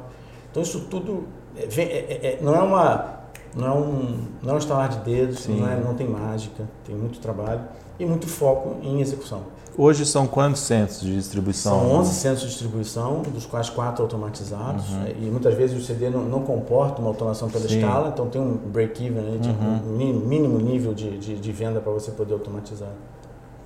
Então 0.51 0.61
isso 0.61 0.81
tudo 0.81 1.23
é, 1.57 1.81
é, 1.81 2.27
é, 2.27 2.39
não 2.41 2.55
é 2.55 2.61
uma 2.61 3.23
não 3.55 3.67
é 3.67 3.71
um 3.71 4.17
não 4.41 4.51
é 4.51 4.55
um 4.55 4.57
estalar 4.57 4.89
de 4.89 4.97
dedos, 4.99 5.47
não, 5.47 5.69
é, 5.69 5.75
não 5.75 5.93
tem 5.93 6.07
mágica, 6.07 6.63
tem 6.85 6.95
muito 6.95 7.19
trabalho 7.19 7.61
e 7.99 8.05
muito 8.05 8.27
foco 8.27 8.77
em 8.81 9.01
execução. 9.01 9.41
Hoje 9.75 10.05
são 10.05 10.27
quantos 10.27 10.61
centros 10.61 11.01
de 11.01 11.15
distribuição? 11.15 11.79
São 11.79 11.91
11 11.93 12.13
centros 12.13 12.41
de 12.41 12.47
distribuição, 12.49 13.21
dos 13.23 13.45
quais 13.47 13.71
quatro 13.71 14.03
automatizados. 14.03 14.87
Uhum. 14.89 15.07
E 15.19 15.25
muitas 15.31 15.55
vezes 15.55 15.81
o 15.81 15.83
CD 15.83 16.11
não, 16.11 16.21
não 16.21 16.41
comporta 16.43 17.01
uma 17.01 17.09
automação 17.09 17.49
pela 17.49 17.67
Sim. 17.67 17.79
escala, 17.79 18.09
então 18.09 18.27
tem 18.27 18.39
um 18.39 18.55
break-even, 18.55 19.21
né, 19.23 19.39
tipo, 19.41 19.63
uhum. 19.63 19.95
um 19.95 20.27
mínimo 20.27 20.59
nível 20.59 20.93
de, 20.93 21.17
de, 21.17 21.35
de 21.37 21.51
venda 21.51 21.79
para 21.79 21.91
você 21.91 22.11
poder 22.11 22.33
automatizar. 22.33 22.91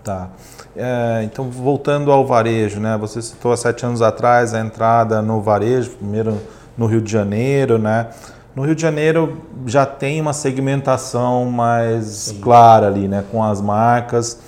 Tá. 0.02 0.30
É, 0.74 1.24
então, 1.26 1.50
voltando 1.50 2.10
ao 2.10 2.26
varejo, 2.26 2.80
né? 2.80 2.98
Você 2.98 3.22
citou 3.22 3.52
há 3.52 3.58
sete 3.58 3.86
anos 3.86 4.02
atrás 4.02 4.54
a 4.54 4.62
entrada 4.62 5.22
no 5.22 5.42
varejo, 5.42 5.90
primeiro 5.92 6.38
no 6.78 6.86
Rio 6.86 7.02
de 7.02 7.12
Janeiro, 7.12 7.78
né? 7.78 8.08
No 8.56 8.64
Rio 8.64 8.76
de 8.76 8.82
Janeiro 8.82 9.42
já 9.66 9.86
tem 9.86 10.22
uma 10.22 10.34
segmentação 10.34 11.46
mais 11.46 12.06
Sim. 12.06 12.40
clara 12.40 12.88
ali, 12.88 13.08
né? 13.08 13.24
Com 13.32 13.44
as 13.44 13.62
marcas. 13.62 14.40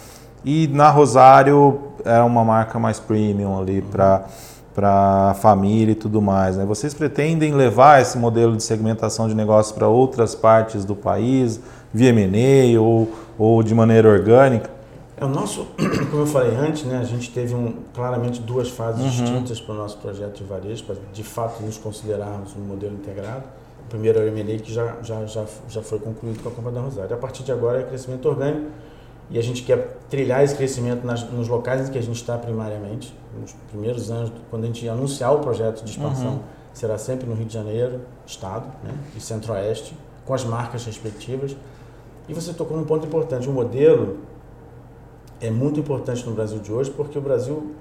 E 0.44 0.68
na 0.68 0.90
Rosário 0.90 1.80
é 2.06 2.20
uma 2.22 2.44
marca 2.46 2.80
mais 2.80 3.00
premium 3.00 3.60
ali 3.60 3.80
uhum. 3.80 3.90
para 3.92 4.24
para 4.80 5.36
família 5.42 5.92
e 5.92 5.96
tudo 5.96 6.22
mais. 6.22 6.56
Né? 6.56 6.64
Vocês 6.64 6.94
pretendem 6.94 7.54
levar 7.54 8.02
esse 8.02 8.18
modelo 8.18 8.56
de 8.56 8.64
segmentação 8.64 9.28
de 9.28 9.36
negócios 9.36 9.76
para 9.76 9.90
outras 9.90 10.34
partes 10.34 10.86
do 10.86 10.96
país, 10.96 11.60
via 11.94 12.10
M&A 12.10 12.80
ou, 12.80 13.12
ou 13.38 13.62
de 13.62 13.76
maneira 13.76 14.08
orgânica? 14.08 14.70
O 15.22 15.28
nosso, 15.28 15.68
como 16.10 16.24
eu 16.24 16.28
falei 16.28 16.56
antes, 16.56 16.84
né, 16.84 16.98
a 16.98 17.04
gente 17.04 17.32
teve 17.32 17.54
um, 17.54 17.76
claramente 17.94 18.42
duas 18.42 18.70
fases 18.70 19.02
uhum. 19.02 19.10
distintas 19.10 19.60
para 19.60 19.76
o 19.76 19.78
nosso 19.78 19.98
projeto 19.98 20.38
de 20.38 20.44
varejo, 20.44 20.84
para 20.86 20.96
de 21.12 21.24
fato 21.24 21.62
nos 21.62 21.78
considerarmos 21.78 22.56
um 22.56 22.62
modelo 22.62 22.94
integrado. 22.94 23.44
O 23.86 23.90
primeiro 23.90 24.20
era 24.20 24.32
o 24.32 24.38
M&A 24.38 24.60
que 24.60 24.72
já, 24.72 24.98
já, 25.02 25.26
já, 25.26 25.46
já 25.68 25.82
foi 25.82 26.00
concluído 26.00 26.42
com 26.42 26.50
a 26.50 26.52
compra 26.52 26.72
da 26.72 26.80
Rosário. 26.80 27.14
A 27.14 27.20
partir 27.20 27.44
de 27.44 27.52
agora 27.52 27.82
é 27.82 27.84
crescimento 27.84 28.28
orgânico 28.30 28.68
e 29.30 29.38
a 29.38 29.44
gente 29.44 29.64
quer 29.64 29.98
trilhar 30.10 30.44
esse 30.44 30.56
crescimento 30.56 31.06
nas, 31.06 31.24
nos 31.32 31.48
locais 31.48 31.88
em 31.88 31.92
que 31.92 31.98
a 31.98 32.02
gente 32.02 32.16
está 32.16 32.38
primariamente. 32.38 33.14
Nos 33.40 33.54
primeiros 33.70 34.10
anos, 34.10 34.32
quando 34.50 34.64
a 34.64 34.68
gente 34.68 34.88
anunciar 34.88 35.36
o 35.36 35.40
projeto 35.40 35.84
de 35.84 35.92
expansão, 35.92 36.34
uhum. 36.34 36.40
será 36.74 36.98
sempre 36.98 37.28
no 37.28 37.36
Rio 37.36 37.46
de 37.46 37.54
Janeiro, 37.54 38.02
Estado, 38.26 38.66
né, 38.84 38.92
e 39.16 39.20
Centro-Oeste, 39.20 39.96
com 40.26 40.34
as 40.34 40.44
marcas 40.44 40.86
respectivas. 40.86 41.56
E 42.28 42.34
você 42.34 42.54
tocou 42.54 42.78
num 42.78 42.86
ponto 42.86 43.06
importante, 43.06 43.48
o 43.48 43.52
modelo 43.52 44.18
é 45.41 45.50
muito 45.50 45.79
importante 45.79 46.25
no 46.25 46.34
Brasil 46.34 46.60
de 46.60 46.72
hoje, 46.72 46.91
porque 46.91 47.17
o 47.17 47.22
Brasil 47.22 47.72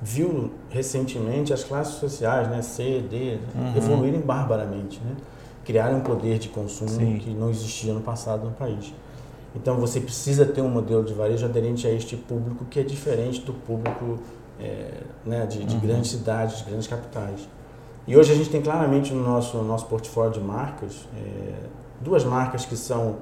viu 0.00 0.50
recentemente 0.70 1.52
as 1.52 1.64
classes 1.64 1.94
sociais, 1.94 2.48
né, 2.48 2.62
C, 2.62 3.04
D, 3.10 3.38
uhum. 3.54 3.76
evoluírem 3.76 4.20
barbaramente, 4.20 5.00
né? 5.04 5.16
criarem 5.64 5.96
um 5.96 6.00
poder 6.00 6.38
de 6.38 6.48
consumo 6.48 6.88
Sim. 6.88 7.18
que 7.18 7.30
não 7.30 7.50
existia 7.50 7.92
no 7.92 8.00
passado 8.00 8.44
no 8.46 8.52
país. 8.52 8.94
Então 9.54 9.76
você 9.76 10.00
precisa 10.00 10.46
ter 10.46 10.62
um 10.62 10.68
modelo 10.68 11.04
de 11.04 11.12
varejo 11.12 11.44
aderente 11.44 11.86
a 11.86 11.90
este 11.90 12.16
público 12.16 12.64
que 12.64 12.80
é 12.80 12.82
diferente 12.82 13.40
do 13.42 13.52
público 13.52 14.18
é, 14.58 15.02
né, 15.26 15.44
de, 15.46 15.64
de 15.64 15.74
uhum. 15.74 15.80
grandes 15.80 16.10
cidades, 16.10 16.58
de 16.58 16.64
grandes 16.64 16.86
capitais. 16.86 17.48
E 18.06 18.16
hoje 18.16 18.32
a 18.32 18.34
gente 18.34 18.48
tem 18.48 18.62
claramente 18.62 19.12
no 19.12 19.22
nosso, 19.22 19.58
no 19.58 19.64
nosso 19.64 19.86
portfólio 19.86 20.32
de 20.32 20.40
marcas 20.40 21.06
é, 21.14 21.54
duas 22.00 22.24
marcas 22.24 22.64
que 22.64 22.76
são 22.76 23.16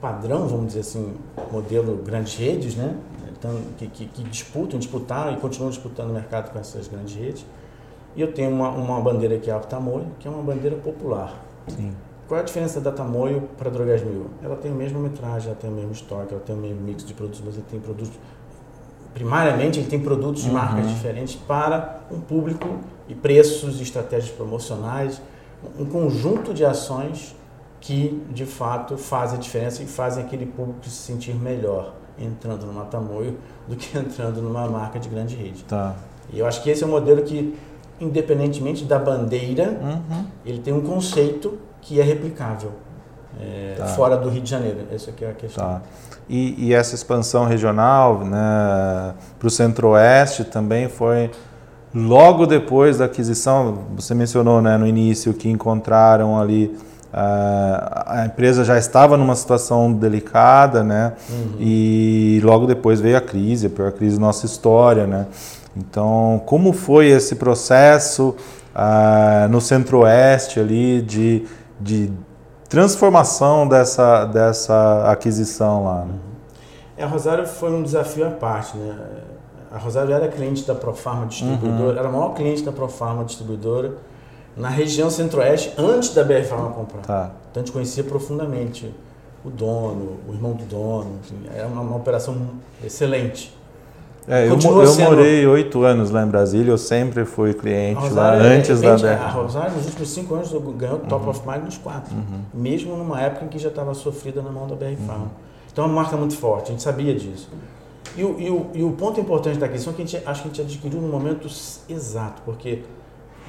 padrão, 0.00 0.46
vamos 0.48 0.68
dizer 0.68 0.80
assim, 0.80 1.14
modelo 1.52 1.96
grandes 1.96 2.34
redes, 2.36 2.74
né? 2.74 2.94
Então, 3.40 3.58
que, 3.78 3.86
que, 3.86 4.04
que 4.04 4.22
disputam, 4.24 4.78
disputaram 4.78 5.32
e 5.32 5.36
continuam 5.38 5.70
disputando 5.70 6.10
o 6.10 6.12
mercado 6.12 6.52
com 6.52 6.58
essas 6.58 6.86
grandes 6.86 7.14
redes. 7.14 7.46
E 8.14 8.20
eu 8.20 8.32
tenho 8.32 8.50
uma, 8.50 8.68
uma 8.68 9.00
bandeira 9.00 9.38
que 9.38 9.50
é 9.50 9.54
a 9.54 9.58
Tamoio, 9.58 10.08
que 10.18 10.28
é 10.28 10.30
uma 10.30 10.42
bandeira 10.42 10.76
popular. 10.76 11.42
Sim. 11.66 11.94
Qual 12.28 12.38
é 12.38 12.42
a 12.42 12.44
diferença 12.44 12.82
da 12.82 12.92
Tamoio 12.92 13.48
para 13.56 13.70
a 13.70 13.72
Drogas 13.72 14.02
Mil? 14.02 14.26
Ela 14.42 14.56
tem 14.56 14.70
a 14.70 14.74
mesma 14.74 15.00
metragem, 15.00 15.48
ela 15.48 15.56
tem 15.58 15.70
o 15.70 15.72
mesmo 15.72 15.92
estoque, 15.92 16.34
ela 16.34 16.42
tem 16.42 16.54
o 16.54 16.58
mesmo 16.58 16.82
mix 16.82 17.02
de 17.02 17.14
produtos, 17.14 17.40
mas 17.44 17.54
ele 17.54 17.64
tem 17.70 17.80
produtos. 17.80 18.12
Primariamente, 19.14 19.80
ele 19.80 19.88
tem 19.88 20.00
produtos 20.00 20.42
de 20.42 20.48
uhum. 20.48 20.54
marcas 20.54 20.86
diferentes 20.88 21.34
para 21.34 22.00
um 22.10 22.20
público 22.20 22.68
e 23.08 23.14
preços 23.14 23.80
e 23.80 23.82
estratégias 23.82 24.30
promocionais, 24.30 25.20
um 25.78 25.86
conjunto 25.86 26.52
de 26.52 26.64
ações 26.64 27.34
que 27.80 28.22
de 28.30 28.44
fato 28.44 28.98
fazem 28.98 29.38
a 29.38 29.40
diferença 29.40 29.82
e 29.82 29.86
fazem 29.86 30.22
aquele 30.22 30.44
público 30.44 30.84
se 30.84 30.90
sentir 30.90 31.34
melhor 31.34 31.94
entrando 32.20 32.66
numa 32.66 32.84
Tamoio 32.84 33.38
do 33.66 33.76
que 33.76 33.96
entrando 33.96 34.40
numa 34.40 34.68
marca 34.68 34.98
de 34.98 35.08
grande 35.08 35.34
rede. 35.34 35.64
Tá. 35.64 35.94
E 36.32 36.38
eu 36.38 36.46
acho 36.46 36.62
que 36.62 36.70
esse 36.70 36.84
é 36.84 36.86
um 36.86 36.90
modelo 36.90 37.22
que, 37.22 37.58
independentemente 38.00 38.84
da 38.84 38.98
bandeira, 38.98 39.78
uhum. 39.82 40.24
ele 40.44 40.60
tem 40.60 40.72
um 40.72 40.80
conceito 40.80 41.58
que 41.80 42.00
é 42.00 42.04
replicável 42.04 42.72
é, 43.40 43.74
tá. 43.76 43.86
fora 43.86 44.16
do 44.16 44.28
Rio 44.28 44.42
de 44.42 44.50
Janeiro. 44.50 44.78
Essa 44.92 45.10
aqui 45.10 45.24
é 45.24 45.30
a 45.30 45.34
questão. 45.34 45.64
Tá. 45.64 45.82
E, 46.28 46.68
e 46.68 46.74
essa 46.74 46.94
expansão 46.94 47.44
regional 47.44 48.24
né, 48.24 49.14
para 49.38 49.48
o 49.48 49.50
Centro-Oeste 49.50 50.44
também 50.44 50.88
foi 50.88 51.30
logo 51.94 52.46
depois 52.46 52.98
da 52.98 53.06
aquisição. 53.06 53.86
Você 53.96 54.14
mencionou 54.14 54.62
né, 54.62 54.76
no 54.76 54.86
início 54.86 55.34
que 55.34 55.48
encontraram 55.48 56.40
ali 56.40 56.78
a 57.12 58.24
empresa 58.26 58.64
já 58.64 58.78
estava 58.78 59.16
numa 59.16 59.34
situação 59.34 59.92
delicada, 59.92 60.84
né? 60.84 61.12
Uhum. 61.28 61.56
E 61.58 62.40
logo 62.44 62.66
depois 62.66 63.00
veio 63.00 63.16
a 63.16 63.20
crise, 63.20 63.66
a 63.66 63.70
pior 63.70 63.92
crise 63.92 64.16
da 64.16 64.26
nossa 64.26 64.46
história, 64.46 65.06
né? 65.06 65.26
Então, 65.76 66.42
como 66.46 66.72
foi 66.72 67.08
esse 67.08 67.36
processo 67.36 68.34
uh, 68.74 69.48
no 69.48 69.60
Centro-Oeste 69.60 70.60
ali 70.60 71.02
de 71.02 71.44
de 71.80 72.12
transformação 72.68 73.66
dessa, 73.66 74.26
dessa 74.26 75.10
aquisição 75.10 75.84
lá. 75.84 76.04
Né? 76.04 76.14
É, 76.98 77.04
a 77.04 77.06
Rosário 77.06 77.46
foi 77.46 77.72
um 77.72 77.82
desafio 77.82 78.26
à 78.26 78.30
parte, 78.30 78.76
né? 78.76 78.94
A 79.72 79.78
Rosário 79.78 80.12
era 80.12 80.28
cliente 80.28 80.66
da 80.66 80.74
Profarma 80.74 81.26
Distribuidora, 81.26 81.92
uhum. 81.92 81.98
era 81.98 82.08
a 82.08 82.10
maior 82.10 82.34
cliente 82.34 82.62
da 82.62 82.72
Profarma 82.72 83.24
Distribuidora 83.24 83.94
na 84.56 84.68
região 84.68 85.10
centro-oeste 85.10 85.72
antes 85.78 86.14
da 86.14 86.24
BR 86.24 86.42
Farma 86.42 86.70
comprar. 86.70 87.02
Tá. 87.02 87.30
Então 87.50 87.62
a 87.62 87.64
gente 87.64 87.72
conhecia 87.72 88.04
profundamente 88.04 88.92
o 89.44 89.50
dono, 89.50 90.18
o 90.28 90.32
irmão 90.32 90.52
do 90.52 90.64
dono, 90.64 91.18
enfim, 91.20 91.36
era 91.54 91.66
uma, 91.66 91.80
uma 91.80 91.96
operação 91.96 92.36
excelente. 92.84 93.56
É, 94.28 94.46
eu, 94.46 94.58
eu 94.58 94.86
sendo... 94.86 95.10
morei 95.10 95.46
oito 95.46 95.82
anos 95.82 96.10
lá 96.10 96.22
em 96.22 96.26
Brasília, 96.26 96.70
eu 96.70 96.78
sempre 96.78 97.24
fui 97.24 97.54
cliente 97.54 98.10
lá 98.10 98.36
é, 98.36 98.58
antes 98.58 98.80
da 98.80 98.96
BR. 98.96 99.06
A 99.06 99.28
Rosário, 99.30 99.74
nos 99.74 99.86
últimos 99.86 100.10
cinco 100.10 100.34
anos, 100.34 100.52
ganhou 100.76 100.96
o 100.96 101.00
top 101.00 101.24
uhum. 101.24 101.30
of 101.30 101.48
mind 101.48 101.64
nos 101.64 101.78
quatro. 101.78 102.14
Uhum. 102.14 102.42
Mesmo 102.52 102.96
numa 102.96 103.20
época 103.20 103.46
em 103.46 103.48
que 103.48 103.58
já 103.58 103.70
estava 103.70 103.94
sofrida 103.94 104.42
na 104.42 104.50
mão 104.50 104.66
da 104.66 104.76
BR 104.76 104.96
Farm. 105.06 105.22
Uhum. 105.22 105.28
Então 105.72 105.84
é 105.84 105.86
uma 105.88 106.02
marca 106.02 106.16
muito 106.16 106.36
forte, 106.36 106.68
a 106.68 106.70
gente 106.72 106.82
sabia 106.82 107.14
disso. 107.14 107.48
E 108.16 108.24
o, 108.24 108.40
e 108.40 108.50
o, 108.50 108.66
e 108.74 108.82
o 108.82 108.92
ponto 108.92 109.20
importante 109.20 109.58
da 109.58 109.66
aquisição 109.66 109.92
é 109.92 109.96
que 109.96 110.02
a 110.02 110.04
gente, 110.04 110.28
acho 110.28 110.42
que 110.42 110.48
a 110.48 110.50
gente 110.52 110.60
adquiriu 110.62 111.00
no 111.00 111.08
momento 111.08 111.48
exato, 111.88 112.42
porque 112.44 112.82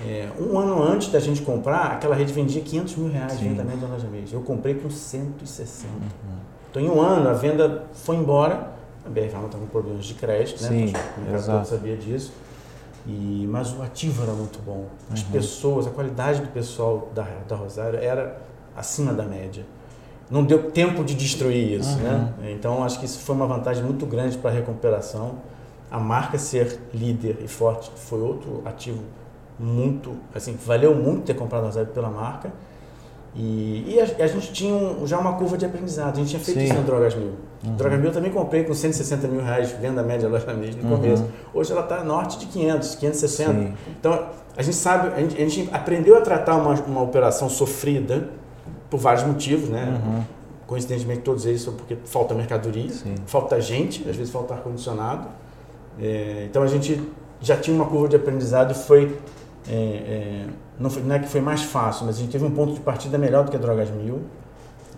é, 0.05 0.29
um 0.39 0.57
ano 0.57 0.81
antes 0.81 1.11
da 1.11 1.19
gente 1.19 1.41
comprar, 1.41 1.91
aquela 1.91 2.15
rede 2.15 2.33
vendia 2.33 2.61
500 2.61 2.95
mil 2.95 3.11
reais 3.11 3.37
de 3.37 3.47
venda 3.47 3.63
média 3.63 3.87
loja 3.87 4.07
mês. 4.07 4.31
Eu 4.33 4.41
comprei 4.41 4.75
com 4.75 4.89
160. 4.89 5.87
Uhum. 5.93 6.09
Então, 6.69 6.81
em 6.81 6.89
um 6.89 7.01
ano, 7.01 7.29
a 7.29 7.33
venda 7.33 7.85
foi 7.93 8.15
embora 8.15 8.71
a 9.05 9.09
BR 9.09 9.29
Pharma 9.29 9.47
estava 9.47 9.63
com 9.63 9.69
problemas 9.69 10.05
de 10.05 10.13
crédito, 10.13 10.61
né? 10.63 10.69
Sim, 10.69 10.93
o 11.17 11.31
mercado 11.31 11.65
sabia 11.65 11.97
disso. 11.97 12.31
E, 13.07 13.47
mas 13.49 13.73
o 13.73 13.81
ativo 13.81 14.21
era 14.21 14.31
muito 14.31 14.59
bom. 14.63 14.85
As 15.11 15.21
uhum. 15.23 15.31
pessoas, 15.31 15.87
a 15.87 15.89
qualidade 15.89 16.41
do 16.41 16.47
pessoal 16.49 17.09
da, 17.15 17.25
da 17.47 17.55
Rosário 17.55 17.99
era 17.99 18.39
acima 18.75 19.11
da 19.11 19.23
média. 19.23 19.65
Não 20.29 20.43
deu 20.43 20.71
tempo 20.71 21.03
de 21.03 21.15
destruir 21.15 21.79
isso, 21.79 21.97
né? 21.97 22.33
uhum. 22.37 22.43
né? 22.43 22.51
Então 22.51 22.83
acho 22.83 22.99
que 22.99 23.05
isso 23.05 23.19
foi 23.19 23.35
uma 23.35 23.47
vantagem 23.47 23.83
muito 23.83 24.05
grande 24.05 24.37
para 24.37 24.51
a 24.51 24.53
recuperação. 24.53 25.39
A 25.89 25.99
marca 25.99 26.37
ser 26.37 26.79
líder 26.93 27.39
e 27.43 27.47
forte 27.47 27.91
foi 27.95 28.21
outro 28.21 28.61
ativo 28.63 29.03
muito, 29.59 30.15
assim, 30.33 30.57
valeu 30.65 30.95
muito 30.95 31.23
ter 31.23 31.33
comprado 31.33 31.63
a 31.63 31.65
Rosário 31.67 31.89
pela 31.91 32.09
marca. 32.09 32.51
E, 33.33 33.95
e 33.95 33.99
a, 33.99 34.25
a, 34.25 34.27
gente 34.27 34.51
tinha 34.51 34.73
um, 34.73 35.07
já 35.07 35.17
uma 35.17 35.33
curva 35.33 35.57
de 35.57 35.65
aprendizado. 35.65 36.15
A 36.15 36.17
gente 36.17 36.29
tinha 36.29 36.39
feito 36.39 36.59
Sim. 36.59 36.65
isso 36.65 36.73
na 36.73 36.81
Drogas 36.81 37.15
Mil. 37.15 37.31
Uhum. 37.63 37.75
Drogas 37.75 37.99
Mil 37.99 38.09
eu 38.09 38.13
também 38.13 38.31
comprei 38.31 38.63
com 38.63 38.73
160 38.73 39.27
mil 39.27 39.41
reais, 39.41 39.71
venda 39.71 40.03
média 40.03 40.27
loja 40.27 40.53
mês 40.53 40.75
no 40.75 40.83
uhum. 40.83 40.97
começo. 40.97 41.25
Hoje 41.53 41.71
ela 41.71 41.81
está 41.81 42.03
norte 42.03 42.37
de 42.39 42.47
500, 42.47 42.95
560. 42.95 43.53
Sim. 43.53 43.73
Então 43.99 44.25
a 44.55 44.61
gente 44.61 44.75
sabe, 44.75 45.13
a 45.13 45.19
gente, 45.19 45.35
a 45.35 45.47
gente, 45.47 45.69
aprendeu 45.71 46.17
a 46.17 46.21
tratar 46.21 46.57
uma, 46.57 46.73
uma 46.81 47.01
operação 47.01 47.47
sofrida 47.47 48.29
por 48.89 48.99
vários 48.99 49.23
motivos, 49.23 49.69
né? 49.69 50.01
Uhum. 50.03 50.23
Coincidentemente 50.67 51.21
todos 51.21 51.45
eles 51.45 51.61
são 51.61 51.73
porque 51.73 51.97
falta 52.05 52.33
mercadoria, 52.33 52.89
Sim. 52.89 53.15
falta 53.25 53.59
gente, 53.61 54.07
às 54.09 54.15
vezes 54.15 54.31
falta 54.31 54.53
ar-condicionado. 54.53 55.27
É, 55.99 56.47
então 56.49 56.63
a 56.63 56.67
gente 56.67 57.01
já 57.41 57.55
tinha 57.55 57.75
uma 57.75 57.85
curva 57.85 58.09
de 58.09 58.15
aprendizado 58.17 58.71
e 58.71 58.73
foi 58.73 59.17
é, 59.67 59.73
é, 59.73 60.47
não, 60.79 60.89
foi, 60.89 61.03
não 61.03 61.15
é 61.15 61.19
que 61.19 61.27
foi 61.27 61.41
mais 61.41 61.61
fácil, 61.61 62.05
mas 62.05 62.17
a 62.17 62.19
gente 62.19 62.31
teve 62.31 62.45
um 62.45 62.51
ponto 62.51 62.73
de 62.73 62.79
partida 62.79 63.17
melhor 63.17 63.43
do 63.43 63.51
que 63.51 63.57
a 63.57 63.59
Drogas 63.59 63.89
Mil. 63.91 64.21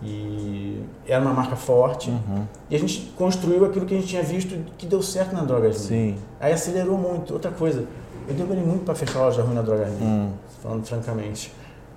E 0.02 0.82
era 1.06 1.22
uma 1.22 1.32
marca 1.32 1.56
forte. 1.56 2.10
Uhum. 2.10 2.44
E 2.68 2.76
a 2.76 2.78
gente 2.78 3.12
construiu 3.16 3.64
aquilo 3.64 3.86
que 3.86 3.94
a 3.94 3.96
gente 3.96 4.08
tinha 4.08 4.22
visto 4.22 4.54
que 4.76 4.86
deu 4.86 5.00
certo 5.02 5.34
na 5.34 5.42
Drogas 5.42 5.78
Mil. 5.78 5.88
Sim. 5.88 6.16
Aí 6.40 6.52
acelerou 6.52 6.98
muito. 6.98 7.32
Outra 7.32 7.50
coisa, 7.50 7.84
eu 8.28 8.34
demorei 8.34 8.62
muito 8.62 8.84
para 8.84 8.94
fechar 8.94 9.20
a 9.20 9.22
loja 9.26 9.42
ruim 9.42 9.54
na 9.54 9.62
Drogas 9.62 9.88
Mil, 9.90 10.06
uhum. 10.06 10.30
falando 10.62 10.84
francamente. 10.86 11.52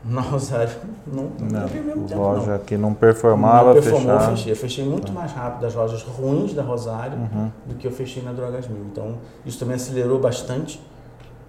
Na 0.05 0.21
Rosário 0.21 0.69
não, 1.05 1.23
não, 1.39 1.61
não 1.61 1.69
mesmo 1.69 2.07
tempo, 2.07 2.21
loja 2.21 2.51
não. 2.51 2.59
que 2.59 2.77
não 2.77 2.93
performava, 2.93 3.73
não 3.73 3.73
performou, 3.73 4.01
fechava. 4.01 4.23
eu 4.31 4.37
fechei. 4.37 4.51
Eu 4.51 4.55
fechei 4.55 4.85
muito 4.85 5.11
mais 5.11 5.33
rápido 5.33 5.65
as 5.65 5.73
lojas 5.73 6.01
ruins 6.03 6.53
da 6.53 6.61
Rosário 6.61 7.17
Uhum. 7.17 7.51
do 7.65 7.75
que 7.75 7.87
eu 7.87 7.91
fechei 7.91 8.23
na 8.23 8.31
Drogas 8.31 8.67
Mil. 8.67 8.85
Então, 8.89 9.17
isso 9.45 9.59
também 9.59 9.75
acelerou 9.75 10.19
bastante 10.19 10.79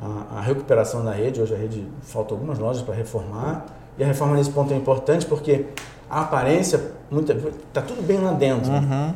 a, 0.01 0.39
a 0.39 0.41
recuperação 0.41 1.05
da 1.05 1.13
rede. 1.13 1.41
Hoje 1.41 1.55
a 1.55 1.59
rede 1.59 1.85
falta 2.03 2.35
algumas 2.35 2.59
lojas 2.59 2.83
para 2.83 2.95
reformar. 2.95 3.67
E 3.99 4.05
a 4.05 4.07
reforma 4.07 4.37
nesse 4.37 4.51
ponto 4.51 4.73
é 4.73 4.77
importante 4.77 5.27
porque 5.27 5.67
a 6.09 6.23
aparência 6.23 6.93
está 7.69 7.83
tudo 7.83 8.01
bem 8.03 8.19
lá 8.19 8.33
dentro. 8.33 8.71
Uhum. 8.73 9.15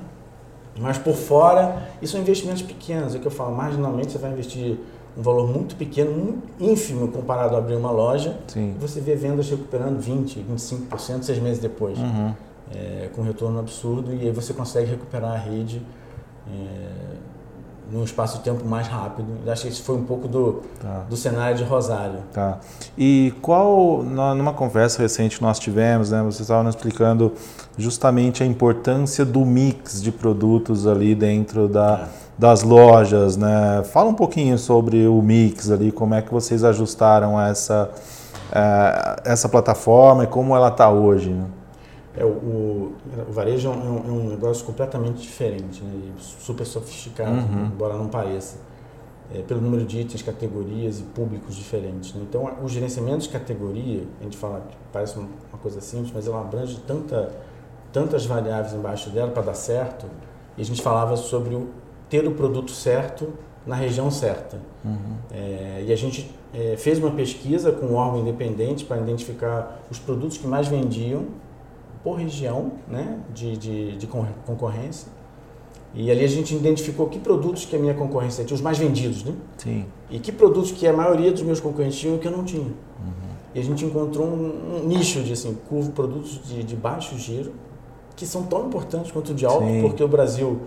Mas 0.79 0.99
por 0.99 1.15
fora, 1.15 1.89
isso 2.01 2.13
são 2.13 2.21
investimentos 2.21 2.63
pequenos. 2.63 3.15
É 3.15 3.19
o 3.19 3.21
que 3.21 3.27
eu 3.27 3.31
falo, 3.31 3.55
marginalmente 3.55 4.13
você 4.13 4.19
vai 4.19 4.33
investir 4.33 4.79
um 5.17 5.23
valor 5.23 5.47
muito 5.47 5.77
pequeno, 5.77 6.11
muito 6.11 6.43
ínfimo 6.59 7.09
comparado 7.09 7.55
a 7.55 7.59
abrir 7.59 7.77
uma 7.77 7.91
loja. 7.91 8.39
Sim. 8.49 8.75
Você 8.81 9.01
vê 9.01 9.15
vendas 9.15 9.49
recuperando 9.51 10.03
20%, 10.03 10.43
25% 10.91 11.23
seis 11.23 11.39
meses 11.39 11.59
depois, 11.61 11.99
Uhum. 11.99 12.35
é, 12.75 13.11
com 13.15 13.23
retorno 13.23 13.59
absurdo. 13.61 14.15
E 14.15 14.23
aí 14.23 14.31
você 14.33 14.55
consegue 14.55 14.91
recuperar 14.91 15.33
a 15.33 15.37
rede 15.37 15.83
é, 16.49 16.89
num 17.91 18.05
espaço 18.05 18.39
de 18.39 18.45
tempo 18.45 18.65
mais 18.67 18.87
rápido. 18.87 19.27
Eu 19.45 19.53
acho 19.53 19.63
que 19.63 19.69
isso 19.69 19.83
foi 19.83 19.97
um 19.97 20.05
pouco 20.05 20.29
do, 20.29 20.63
Tá. 20.81 21.05
do 21.09 21.17
cenário 21.17 21.57
de 21.57 21.65
Rosário. 21.65 22.21
Tá. 22.33 22.59
E 22.97 23.35
qual, 23.43 24.03
numa 24.03 24.53
conversa 24.53 25.03
recente 25.03 25.37
que 25.37 25.43
nós 25.43 25.59
tivemos, 25.59 26.11
né, 26.11 26.23
você 26.23 26.43
estava 26.43 26.63
nos 26.63 26.75
explicando 26.75 27.33
justamente 27.77 28.43
a 28.43 28.47
importância 28.47 29.25
do 29.25 29.45
mix 29.45 30.03
de 30.03 30.13
produtos 30.13 30.87
ali 30.87 31.15
dentro 31.15 31.69
da, 31.69 32.09
das 32.39 32.63
lojas, 32.63 33.37
né? 33.37 33.83
Fala 33.93 34.11
um 34.11 34.15
pouquinho 34.15 34.59
sobre 34.59 35.07
o 35.07 35.21
mix 35.23 35.71
ali, 35.71 35.93
como 35.93 36.15
é 36.15 36.23
que 36.23 36.33
vocês 36.33 36.65
ajustaram 36.65 37.41
essa, 37.41 37.91
eh, 38.53 39.17
essa 39.25 39.49
plataforma 39.49 40.25
e 40.25 40.27
como 40.27 40.55
ela 40.57 40.69
está 40.69 40.91
hoje. 40.91 41.31
Né? 41.31 41.45
É, 42.17 42.25
o, 42.25 42.29
o, 42.29 42.93
o 43.29 43.33
varejo 43.33 43.69
é 43.69 43.71
um, 43.71 43.97
é 43.99 44.11
um 44.11 44.29
negócio 44.31 44.65
completamente 44.67 45.23
diferente, 45.23 45.83
né? 45.83 46.13
super 46.19 46.67
sofisticado, 46.67 47.31
Uhum. 47.33 47.67
embora 47.67 47.97
não 47.97 48.09
pareça, 48.09 48.59
é, 49.35 49.41
pelo 49.41 49.61
número 49.63 49.85
de 49.85 50.01
itens, 50.01 50.21
categorias 50.23 51.01
e 51.01 51.05
públicos 51.05 51.55
diferentes. 51.57 52.13
né? 52.15 52.21
Então, 52.29 52.51
o 52.63 52.69
gerenciamento 52.69 53.21
de 53.21 53.31
categoria, 53.31 54.03
a 54.21 54.25
gente 54.25 54.37
fala 54.37 54.61
que 54.69 54.77
parece 54.93 55.19
uma 55.19 55.29
uma 55.51 55.59
coisa 55.59 55.81
simples, 55.81 56.13
mas 56.15 56.27
ela 56.27 56.41
abrange 56.41 56.79
tanta, 56.87 57.31
tantas 57.93 58.27
variáveis 58.27 58.75
embaixo 58.75 59.09
dela 59.11 59.31
para 59.31 59.43
dar 59.43 59.55
certo, 59.55 60.07
e 60.57 60.61
a 60.63 60.65
gente 60.65 60.83
falava 60.83 61.17
sobre 61.17 61.55
o, 61.55 61.69
ter 62.11 62.27
o 62.27 62.33
produto 62.33 62.71
certo 62.73 63.29
na 63.67 63.75
região 63.77 64.11
certa. 64.11 64.59
Uhum. 64.85 65.17
É, 65.31 65.85
e 65.87 65.93
a 65.93 65.97
gente 65.97 66.31
é, 66.53 66.75
fez 66.77 66.99
uma 66.99 67.13
pesquisa 67.13 67.71
com 67.73 67.87
um 67.87 67.95
órgão 67.95 68.21
independente 68.21 68.85
para 68.85 68.99
identificar 68.99 69.81
os 69.91 69.99
produtos 69.99 70.37
que 70.37 70.47
mais 70.47 70.69
vendiam 70.69 71.25
por 72.03 72.15
região 72.15 72.73
né, 72.89 73.19
de, 73.35 73.57
de, 73.57 73.97
de 73.97 74.07
con- 74.07 74.27
concorrência. 74.47 75.09
E 75.95 76.11
ali 76.11 76.25
a 76.25 76.29
gente 76.29 76.55
identificou 76.55 77.07
que 77.09 77.19
produtos 77.19 77.65
que 77.67 77.77
a 77.77 77.79
minha 77.79 77.93
concorrência 77.93 78.45
tinha, 78.45 78.55
os 78.55 78.63
mais 78.63 78.79
vendidos, 78.79 79.25
né? 79.25 79.35
Sim. 79.59 79.85
E 80.11 80.19
que 80.19 80.33
produtos 80.33 80.73
que 80.73 80.87
a 80.87 80.93
maioria 80.93 81.31
dos 81.31 81.43
meus 81.43 81.61
concorrentes 81.61 81.99
tinham 81.99 82.17
que 82.19 82.27
eu 82.27 82.33
não 82.33 82.45
tinha. 82.45 82.73
E 83.55 83.61
a 83.61 83.63
gente 83.63 83.85
encontrou 83.85 84.27
um, 84.27 84.79
um 84.83 84.87
nicho 84.89 85.21
de 85.23 85.35
assim, 85.35 85.55
curvo, 85.69 85.91
produtos 85.93 86.41
de, 86.49 86.63
de 86.65 86.75
baixo 86.75 87.19
giro, 87.19 87.53
que 88.17 88.25
são 88.25 88.45
tão 88.45 88.67
importantes 88.67 89.13
quanto 89.13 89.33
o 89.33 89.35
de 89.35 89.45
alto, 89.45 89.67
Sim. 89.67 89.83
porque 89.83 90.03
o 90.03 90.09
Brasil, 90.09 90.61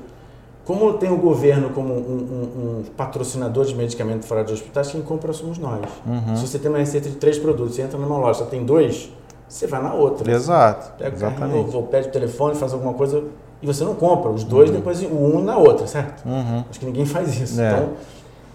como 0.63 0.93
tem 0.93 1.11
o 1.11 1.17
governo 1.17 1.71
como 1.71 1.91
um, 1.91 1.97
um- 1.97 2.79
um 2.79 2.83
patrocinador 2.95 3.65
de 3.65 3.73
medicamento 3.73 4.25
fora 4.25 4.43
de 4.43 4.53
hospitais, 4.53 4.91
quem 4.91 5.01
compra 5.01 5.33
somos 5.33 5.57
nós. 5.57 5.81
Uhum. 6.05 6.35
Se 6.35 6.45
você 6.47 6.59
tem 6.59 6.69
uma 6.69 6.77
receita 6.77 7.09
de 7.09 7.15
três 7.15 7.39
produtos, 7.39 7.73
você 7.73 7.81
entra 7.81 7.97
numa 7.97 8.17
loja, 8.19 8.37
só 8.39 8.45
tem 8.45 8.63
dois, 8.63 9.09
você 9.47 9.67
vai 9.67 9.81
na 9.81 9.93
outra. 9.93 10.31
Exato. 10.31 10.93
Pega 10.97 11.15
o 11.15 11.19
carrinho, 11.19 11.37
Exatamente. 11.37 11.75
ou 11.75 11.83
pede 11.83 12.07
o 12.07 12.11
telefone, 12.11 12.55
faz 12.55 12.73
alguma 12.73 12.93
coisa 12.93 13.23
e 13.61 13.65
você 13.67 13.83
não 13.83 13.95
compra 13.95 14.29
os 14.31 14.43
dois, 14.43 14.69
Uhum. 14.69 14.75
depois 14.77 15.01
o 15.01 15.07
um 15.07 15.43
na 15.43 15.57
outra, 15.57 15.87
certo? 15.87 16.25
Uhum. 16.27 16.63
Acho 16.69 16.79
que 16.79 16.85
ninguém 16.85 17.05
faz 17.05 17.39
isso. 17.39 17.59
É. 17.61 17.71
Então, 17.71 17.89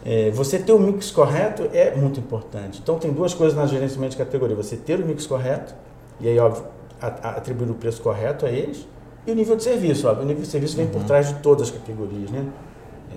é, 0.05 0.31
você 0.31 0.59
ter 0.59 0.73
o 0.73 0.79
mix 0.79 1.11
correto 1.11 1.69
é 1.73 1.95
muito 1.95 2.19
importante. 2.21 2.81
Então, 2.83 2.99
tem 2.99 3.13
duas 3.13 3.35
coisas 3.35 3.57
na 3.57 3.67
gerenciamento 3.67 4.13
de 4.13 4.17
categoria: 4.19 4.57
você 4.57 4.77
ter 4.77 4.99
o 5.01 5.07
mix 5.07 5.27
correto, 5.27 5.75
e 6.21 6.29
aí, 6.29 6.39
óbvio, 6.39 6.65
atribuir 7.01 7.71
o 7.71 7.75
preço 7.75 8.01
correto 8.03 8.45
a 8.47 8.51
eles, 8.51 8.87
e 9.27 9.33
o 9.33 9.35
nível 9.35 9.57
de 9.57 9.63
serviço. 9.63 10.07
Óbvio, 10.09 10.25
o 10.25 10.27
nível 10.27 10.43
de 10.43 10.49
serviço 10.49 10.77
vem 10.77 10.87
Uhum. 10.87 10.93
por 10.93 11.05
trás 11.05 11.29
de 11.29 11.35
todas 11.35 11.69
as 11.69 11.71
categorias. 11.71 12.31
Né? 12.31 12.47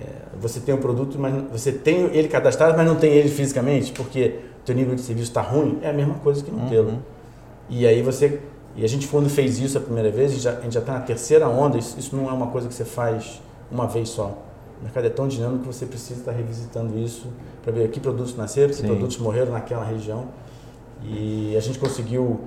É, 0.00 0.04
você 0.40 0.60
tem 0.60 0.74
o 0.74 0.78
produto, 0.78 1.18
mas 1.18 1.34
você 1.52 1.70
tem 1.72 2.04
ele 2.12 2.28
cadastrado, 2.28 2.76
mas 2.76 2.86
não 2.86 2.96
tem 2.96 3.12
ele 3.12 3.28
fisicamente, 3.28 3.92
porque 3.92 4.40
o 4.60 4.64
teu 4.64 4.74
nível 4.74 4.94
de 4.94 5.00
serviço 5.02 5.28
está 5.30 5.40
ruim, 5.40 5.78
é 5.82 5.88
a 5.90 5.92
mesma 5.92 6.14
coisa 6.16 6.42
que 6.42 6.50
não 6.50 6.66
tê-lo. 6.68 6.98
E 7.68 7.86
aí 7.86 8.02
você. 8.02 8.40
E 8.76 8.84
a 8.84 8.88
gente, 8.88 9.06
quando 9.06 9.28
fez 9.30 9.58
isso 9.60 9.78
a 9.78 9.80
primeira 9.80 10.10
vez, 10.10 10.32
a 10.32 10.34
gente 10.60 10.72
já- 10.74 10.80
está 10.80 10.92
na 10.94 11.00
terceira 11.00 11.48
onda, 11.48 11.78
isso, 11.78 11.98
isso 11.98 12.16
não 12.16 12.28
é 12.28 12.32
uma 12.32 12.48
coisa 12.48 12.66
que 12.66 12.74
você 12.74 12.84
faz 12.84 13.40
uma 13.70 13.86
vez 13.86 14.08
só. 14.08 14.36
O 14.80 14.82
mercado 14.84 15.06
é 15.06 15.10
tão 15.10 15.28
dinâmico 15.28 15.60
que 15.62 15.66
você 15.72 15.86
precisa 15.86 16.20
estar 16.20 16.32
revisitando 16.32 16.98
isso 16.98 17.28
para 17.62 17.72
ver 17.72 17.88
que 17.90 18.00
produtos 18.00 18.36
nasceram, 18.36 18.70
que 18.70 18.74
Sim. 18.76 18.86
produtos 18.86 19.16
morreram 19.18 19.52
naquela 19.52 19.84
região. 19.84 20.24
E 21.04 21.54
a 21.56 21.60
gente 21.60 21.78
conseguiu, 21.78 22.40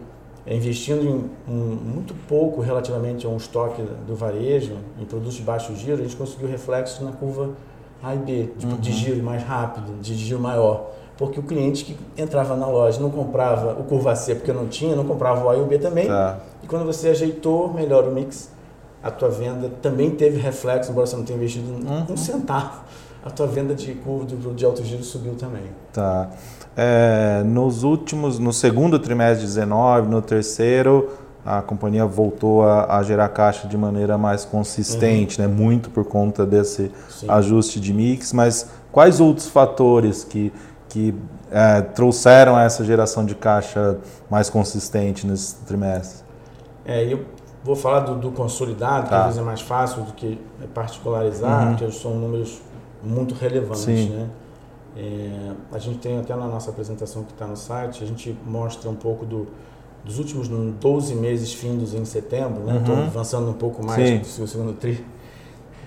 eh, 0.46 0.56
investindo 0.56 1.04
em 1.48 1.52
um- 1.52 1.76
muito 1.96 2.14
pouco 2.28 2.60
relativamente 2.62 3.26
a 3.26 3.30
um 3.30 3.38
estoque 3.38 3.82
do 4.06 4.14
varejo, 4.16 4.74
em 5.00 5.06
produtos 5.06 5.36
de 5.36 5.44
baixo 5.44 5.74
giro, 5.76 6.00
a 6.00 6.04
gente 6.04 6.16
conseguiu 6.16 6.48
reflexos 6.50 7.00
na 7.00 7.12
curva 7.14 7.52
A 8.04 8.14
e 8.14 8.18
B, 8.18 8.50
tipo, 8.60 8.78
de 8.78 8.90
Uhum. 8.92 8.96
giro 8.96 9.24
mais 9.24 9.42
rápido, 9.44 10.00
de 10.02 10.14
giro 10.16 10.40
maior. 10.40 10.92
Porque 11.18 11.40
o 11.40 11.44
cliente 11.44 11.84
que 11.84 11.98
entrava 12.22 12.56
na 12.56 12.68
loja 12.68 13.00
não 13.00 13.10
comprava 13.10 13.72
o 13.80 13.84
curva 13.84 14.16
C 14.16 14.36
porque 14.36 14.54
não 14.54 14.68
tinha, 14.68 14.96
não 14.96 15.04
comprava 15.06 15.44
o 15.46 15.50
A 15.50 15.58
e 15.58 15.62
o 15.62 15.66
B 15.66 15.80
também. 15.80 16.08
Tá. 16.08 16.38
E 16.64 16.68
quando 16.68 16.86
você 16.86 17.10
ajeitou 17.10 17.74
melhor 17.74 18.04
o 18.04 18.12
mix, 18.12 18.52
a 19.02 19.10
tua 19.10 19.30
venda 19.30 19.72
também 19.82 20.12
teve 20.12 20.40
reflexo, 20.40 20.92
embora 20.92 21.08
você 21.08 21.16
não 21.16 21.24
tenha 21.24 21.38
investido 21.38 21.68
Uhum. 21.72 22.06
um 22.12 22.18
centavo. 22.18 22.82
A 23.26 23.30
tua 23.30 23.48
venda 23.48 23.74
de 23.74 23.94
curva 23.94 24.26
de, 24.26 24.36
de 24.36 24.64
alto 24.66 24.84
giro 24.84 25.04
subiu 25.04 25.34
também. 25.36 25.64
Tá. 25.92 26.30
É, 26.76 27.42
nos 27.44 27.84
últimos, 27.84 28.38
no 28.38 28.54
segundo 28.54 29.00
trimestre 29.00 29.42
de 29.42 29.48
19, 29.48 30.08
no 30.08 30.22
terceiro, 30.22 31.10
a 31.44 31.62
companhia 31.62 32.06
voltou 32.06 32.64
a, 32.64 32.98
a 32.98 33.04
gerar 33.04 33.28
caixa 33.30 33.68
de 33.68 33.76
maneira 33.78 34.18
mais 34.18 34.46
consistente, 34.46 35.42
né? 35.42 35.48
Muito 35.48 35.90
por 35.90 36.06
conta 36.06 36.46
desse 36.46 36.92
Sim. 37.10 37.26
ajuste 37.30 37.80
de 37.80 37.94
mix. 37.94 38.32
Mas 38.34 38.70
quais 38.92 39.20
outros 39.20 39.48
fatores 39.48 40.24
que, 40.24 40.54
que 40.90 41.14
é, 41.52 41.82
trouxeram 41.82 42.58
essa 42.60 42.84
geração 42.84 43.26
de 43.26 43.36
caixa 43.36 43.98
mais 44.30 44.50
consistente 44.50 45.26
nesse 45.28 45.56
trimestre? 45.66 46.26
É, 46.86 47.04
eu 47.12 47.26
vou 47.64 47.76
falar 47.76 48.02
do, 48.02 48.16
do 48.16 48.32
consolidado, 48.32 49.04
que 49.04 49.10
Tá. 49.10 49.20
às 49.20 49.26
vezes 49.26 49.40
é 49.40 49.44
mais 49.44 49.62
fácil 49.62 50.04
do 50.04 50.14
que 50.14 50.40
particularizar, 50.74 51.68
Uhum. 51.68 51.76
porque 51.76 51.92
são 51.92 52.16
números 52.16 52.62
muito 53.04 53.36
relevantes. 53.36 53.82
Sim. 53.82 54.10
Né? 54.10 54.28
É, 54.96 55.52
a 55.74 55.78
gente 55.80 56.00
tem 56.00 56.18
até 56.20 56.36
na 56.36 56.48
nossa 56.48 56.70
apresentação 56.72 57.24
que 57.24 57.32
está 57.32 57.46
no 57.46 57.56
site, 57.58 58.04
a 58.04 58.08
gente 58.08 58.36
mostra 58.46 58.90
um 58.90 58.96
pouco 58.96 59.26
do, 59.26 59.48
dos 60.04 60.18
últimos 60.18 60.48
12 60.48 61.14
meses 61.14 61.54
findos 61.54 61.94
em 61.94 62.04
setembro, 62.06 62.64
né? 62.64 62.82
Uhum. 62.88 63.04
avançando 63.06 63.50
um 63.50 63.54
pouco 63.54 63.86
mais 63.86 64.26
Sim. 64.26 64.42
do 64.42 64.48
segundo 64.48 64.74
tri. 64.74 65.06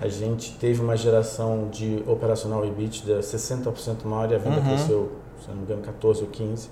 A 0.01 0.07
gente 0.07 0.53
teve 0.57 0.81
uma 0.81 0.97
geração 0.97 1.67
de 1.71 2.03
operacional 2.07 2.65
EBITDA 2.65 3.19
60% 3.19 4.03
maior 4.05 4.31
e 4.31 4.35
a 4.35 4.37
venda 4.39 4.57
Uhum. 4.57 4.63
cresceu, 4.65 5.11
se 5.43 5.49
não 5.49 5.57
me 5.57 5.63
engano, 5.63 5.81
14 5.83 6.21
ou 6.21 6.27
15. 6.27 6.69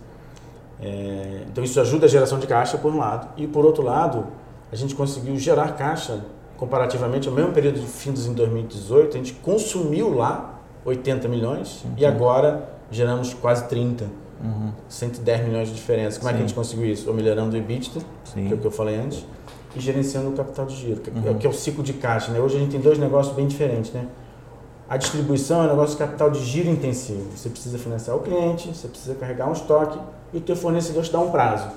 É, 0.81 1.43
então 1.47 1.63
isso 1.63 1.79
ajuda 1.79 2.05
a 2.05 2.09
geração 2.09 2.39
de 2.39 2.47
caixa 2.47 2.77
por 2.77 2.91
um 2.93 2.97
lado 2.97 3.27
e 3.35 3.45
por 3.45 3.65
outro 3.65 3.83
lado 3.83 4.27
a 4.71 4.75
gente 4.77 4.95
conseguiu 4.95 5.37
gerar 5.37 5.73
caixa 5.75 6.23
comparativamente 6.55 7.27
ao 7.27 7.33
mesmo 7.33 7.51
período 7.51 7.79
de 7.81 7.85
findos 7.85 8.25
em 8.25 8.33
2018 8.33 9.15
a 9.15 9.17
gente 9.17 9.33
consumiu 9.33 10.13
lá 10.15 10.57
80 10.85 11.27
milhões 11.27 11.83
e 11.97 12.03
Uhum. 12.03 12.09
agora 12.09 12.69
geramos 12.89 13.33
quase 13.33 13.67
30 13.67 14.05
Uhum. 14.41 14.71
110 14.87 15.45
milhões 15.45 15.67
de 15.67 15.73
diferença 15.75 16.17
como 16.17 16.29
é 16.29 16.31
que 16.33 16.37
a 16.37 16.41
Sim. 16.43 16.47
gente 16.47 16.55
conseguiu 16.55 16.85
isso 16.85 17.09
ou 17.09 17.13
melhorando 17.13 17.53
o 17.55 17.59
EBITDA 17.59 17.99
Sim. 18.23 18.47
que 18.47 18.53
é 18.53 18.55
o 18.55 18.59
que 18.59 18.65
eu 18.67 18.71
falei 18.71 18.95
antes 18.95 19.25
e 19.75 19.79
gerenciando 19.79 20.29
o 20.29 20.33
capital 20.33 20.65
de 20.65 20.75
giro 20.75 20.99
que, 21.01 21.09
é- 21.09 21.13
Uhum. 21.31 21.37
que 21.37 21.45
é 21.47 21.49
o 21.49 21.53
ciclo 21.53 21.83
de 21.83 21.93
caixa 21.93 22.31
né 22.31 22.39
hoje 22.39 22.55
a 22.57 22.59
gente 22.59 22.71
tem 22.71 22.79
dois 22.79 22.97
negócios 22.97 23.35
bem 23.35 23.47
diferentes 23.47 23.91
né 23.93 24.05
a 24.89 24.97
distribuição 24.97 25.61
é 25.61 25.65
um 25.65 25.69
negócio 25.69 25.91
de 25.95 25.99
capital 26.03 26.31
de 26.31 26.43
giro 26.43 26.67
intensivo. 26.67 27.23
Você 27.35 27.47
precisa 27.47 27.77
financiar 27.77 28.17
o 28.17 28.21
cliente, 28.21 28.69
você 28.69 28.87
precisa 28.87 29.13
carregar 29.13 29.47
um 29.47 29.53
estoque 29.53 29.99
e 30.33 30.37
o 30.39 30.41
teu 30.41 30.55
fornecedor 30.55 31.03
te 31.03 31.11
dá 31.11 31.19
um 31.19 31.29
prazo. 31.29 31.67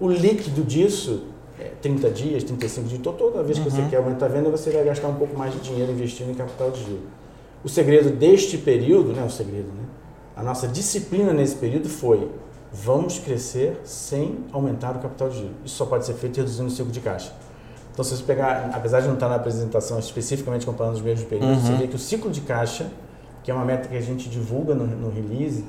O 0.00 0.08
líquido 0.08 0.64
disso 0.64 1.22
é 1.56 1.70
30 1.80 2.10
dias, 2.10 2.42
35 2.42 2.88
dias. 2.88 2.98
Então, 2.98 3.12
toda 3.12 3.44
vez 3.44 3.60
que 3.60 3.70
você 3.70 3.82
Uhum. 3.82 3.88
quer 3.88 3.98
aumentar 3.98 4.26
a 4.26 4.28
venda, 4.28 4.50
você 4.50 4.70
vai 4.70 4.82
gastar 4.82 5.06
um 5.06 5.14
pouco 5.14 5.38
mais 5.38 5.52
de 5.54 5.60
dinheiro 5.60 5.92
investindo 5.92 6.32
em 6.32 6.34
capital 6.34 6.72
de 6.72 6.80
giro. 6.84 7.02
O 7.62 7.68
segredo 7.68 8.10
deste 8.10 8.58
período, 8.58 9.12
né, 9.12 9.22
o 9.24 9.30
segredo, 9.30 9.68
né? 9.68 9.84
A 10.34 10.42
nossa 10.42 10.66
disciplina 10.66 11.32
nesse 11.32 11.54
período 11.54 11.88
foi 11.88 12.28
vamos 12.72 13.18
crescer 13.18 13.80
sem 13.84 14.38
aumentar 14.52 14.96
o 14.96 14.98
capital 15.00 15.28
de 15.28 15.38
giro. 15.38 15.50
Isso 15.64 15.76
só 15.76 15.84
pode 15.84 16.06
ser 16.06 16.14
feito 16.14 16.36
reduzindo 16.38 16.68
o 16.68 16.70
ciclo 16.70 16.90
de 16.90 17.00
caixa. 17.00 17.32
Então, 17.92 18.02
se 18.04 18.16
você 18.16 18.22
pegar, 18.22 18.70
apesar 18.72 19.00
de 19.00 19.06
não 19.06 19.14
estar 19.14 19.28
na 19.28 19.34
apresentação 19.34 19.98
especificamente 19.98 20.64
comparando 20.64 20.96
os 20.96 21.02
mesmos 21.02 21.28
períodos, 21.28 21.58
Uhum. 21.58 21.62
você 21.66 21.74
vê 21.74 21.86
que 21.88 21.96
o 21.96 21.98
ciclo 21.98 22.30
de 22.30 22.40
caixa, 22.40 22.86
que 23.44 23.50
é 23.50 23.54
uma 23.54 23.64
meta 23.64 23.88
que 23.88 23.96
a 23.96 24.00
gente 24.00 24.30
divulga 24.30 24.74
no, 24.74 24.86
no 24.86 25.10
release, 25.10 25.62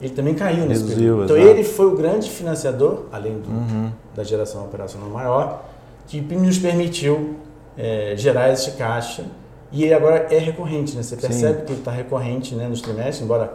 ele 0.00 0.14
também 0.14 0.34
caiu 0.34 0.64
nesse 0.66 0.84
período. 0.84 1.24
Então 1.24 1.36
exato. 1.36 1.50
ele 1.52 1.64
foi 1.64 1.86
o 1.86 1.96
grande 1.96 2.30
financiador, 2.30 3.04
além 3.12 3.38
do, 3.40 3.48
Uhum. 3.50 3.90
da 4.14 4.24
geração 4.24 4.64
operacional 4.64 5.08
maior, 5.10 5.64
que 6.06 6.20
nos 6.20 6.58
permitiu 6.58 7.36
é, 7.76 8.14
gerar 8.16 8.50
esse 8.52 8.70
caixa. 8.72 9.24
E 9.72 9.82
ele 9.84 9.92
agora 9.92 10.28
é 10.30 10.38
recorrente, 10.38 10.94
né? 10.96 11.02
Você 11.02 11.16
percebe 11.16 11.62
que 11.66 11.72
ele 11.72 11.80
está 11.80 11.90
recorrente 11.90 12.54
né, 12.54 12.68
nos 12.68 12.80
trimestres, 12.80 13.20
embora 13.20 13.52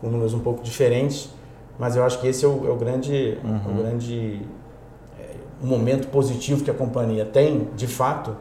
com 0.00 0.08
números 0.08 0.34
um 0.34 0.38
pouco 0.40 0.62
diferentes, 0.62 1.30
mas 1.78 1.96
eu 1.96 2.04
acho 2.04 2.20
que 2.20 2.26
esse 2.28 2.44
é 2.44 2.48
o, 2.48 2.66
é 2.66 2.70
o 2.70 2.76
grande, 2.76 3.38
Uhum. 3.44 3.72
o 3.72 3.82
grande 3.82 4.42
é, 5.20 5.24
momento 5.62 6.08
positivo 6.08 6.62
que 6.64 6.70
a 6.70 6.74
companhia 6.74 7.24
tem, 7.24 7.68
de 7.76 7.86
fato, 7.86 8.36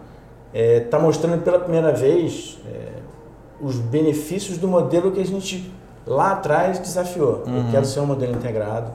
está 0.54 1.00
mostrando 1.00 1.42
pela 1.42 1.60
primeira 1.60 1.92
vez 1.92 2.60
é, 2.68 2.90
os 3.60 3.78
benefícios 3.78 4.58
do 4.58 4.68
modelo 4.68 5.12
que 5.12 5.20
a 5.20 5.26
gente 5.26 5.72
lá 6.06 6.34
atrás 6.34 6.80
desafiou. 6.80 7.44
Eu 7.48 7.54
Uhum. 7.54 7.72
quero 7.72 7.86
ser 7.86 8.00
um 8.02 8.06
modelo 8.06 8.34
integrado, 8.34 8.92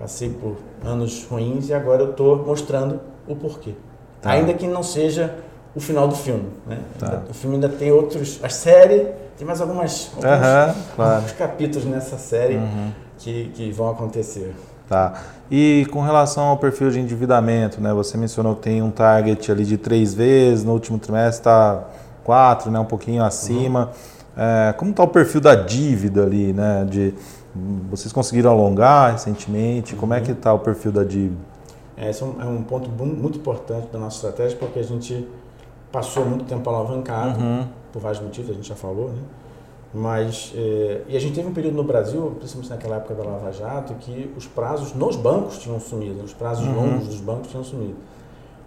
passei 0.00 0.30
por 0.30 0.56
anos 0.84 1.24
ruins 1.30 1.68
e 1.68 1.74
agora 1.74 2.02
eu 2.02 2.10
estou 2.10 2.36
mostrando 2.44 3.00
o 3.28 3.36
porquê. 3.36 3.74
Tá. 4.20 4.30
Ainda 4.30 4.52
que 4.54 4.66
não 4.66 4.82
seja 4.82 5.34
o 5.74 5.80
final 5.80 6.08
do 6.08 6.14
filme. 6.16 6.48
Né? 6.66 6.78
Tá. 6.98 7.22
O 7.30 7.34
filme 7.34 7.56
ainda 7.56 7.68
tem 7.68 7.92
outros. 7.92 8.40
A 8.42 8.48
série 8.48 9.08
tem 9.36 9.46
mais 9.46 9.60
algumas, 9.60 10.08
alguns, 10.16 10.24
Aham, 10.24 10.74
claro. 10.96 11.14
alguns 11.16 11.32
capítulos 11.32 11.86
nessa 11.86 12.16
série 12.16 12.56
Uhum. 12.56 12.90
Que, 13.18 13.50
que 13.54 13.70
vão 13.72 13.90
acontecer. 13.90 14.54
Tá. 14.88 15.14
E 15.50 15.86
com 15.90 16.00
relação 16.00 16.44
ao 16.44 16.56
perfil 16.58 16.90
de 16.90 17.00
endividamento, 17.00 17.80
né? 17.80 17.92
Você 17.92 18.16
mencionou 18.16 18.54
que 18.54 18.62
tem 18.62 18.82
um 18.82 18.90
target 18.90 19.50
ali 19.50 19.64
de 19.64 19.76
três 19.76 20.14
vezes, 20.14 20.64
no 20.64 20.72
último 20.72 20.98
trimestre 20.98 21.40
está 21.40 21.84
quatro, 22.22 22.70
né? 22.70 22.78
Um 22.78 22.84
pouquinho 22.84 23.24
acima. 23.24 23.90
É, 24.36 24.72
como 24.74 24.90
está 24.92 25.02
o 25.02 25.08
perfil 25.08 25.40
da 25.40 25.54
dívida 25.54 26.22
ali, 26.22 26.52
né? 26.52 26.84
De, 26.88 27.14
vocês 27.90 28.12
conseguiram 28.12 28.50
alongar 28.50 29.12
recentemente? 29.12 29.96
Como 29.96 30.12
é 30.14 30.20
que 30.20 30.30
está 30.32 30.52
o 30.52 30.58
perfil 30.58 30.92
da 30.92 31.02
dívida? 31.02 31.40
É, 31.96 32.10
Esse 32.10 32.22
é 32.22 32.26
um, 32.26 32.42
é 32.42 32.44
um 32.44 32.62
ponto 32.62 32.88
muito 32.90 33.38
importante 33.38 33.88
da 33.92 33.98
nossa 33.98 34.16
estratégia, 34.16 34.56
porque 34.58 34.78
a 34.78 34.84
gente 34.84 35.26
passou 35.90 36.24
muito 36.26 36.44
tempo 36.44 36.68
alavancado, 36.68 37.40
Uhum. 37.40 37.66
por 37.92 38.02
vários 38.02 38.20
motivos, 38.20 38.50
a 38.50 38.54
gente 38.54 38.68
já 38.68 38.74
falou, 38.76 39.08
né? 39.08 39.18
Mas, 39.98 40.52
é, 40.54 41.00
e 41.08 41.16
a 41.16 41.18
gente 41.20 41.34
teve 41.36 41.48
um 41.48 41.54
período 41.54 41.74
no 41.74 41.82
Brasil, 41.82 42.34
principalmente 42.38 42.68
naquela 42.68 42.96
época 42.96 43.14
da 43.14 43.22
Lava 43.24 43.50
Jato, 43.50 43.94
que 43.94 44.30
os 44.36 44.46
prazos 44.46 44.92
nos 44.94 45.16
bancos 45.16 45.56
tinham 45.58 45.80
sumido, 45.80 46.22
os 46.22 46.34
prazos 46.34 46.66
Uhum. 46.66 46.74
longos 46.74 47.06
dos 47.06 47.20
bancos 47.20 47.48
tinham 47.48 47.64
sumido. 47.64 47.96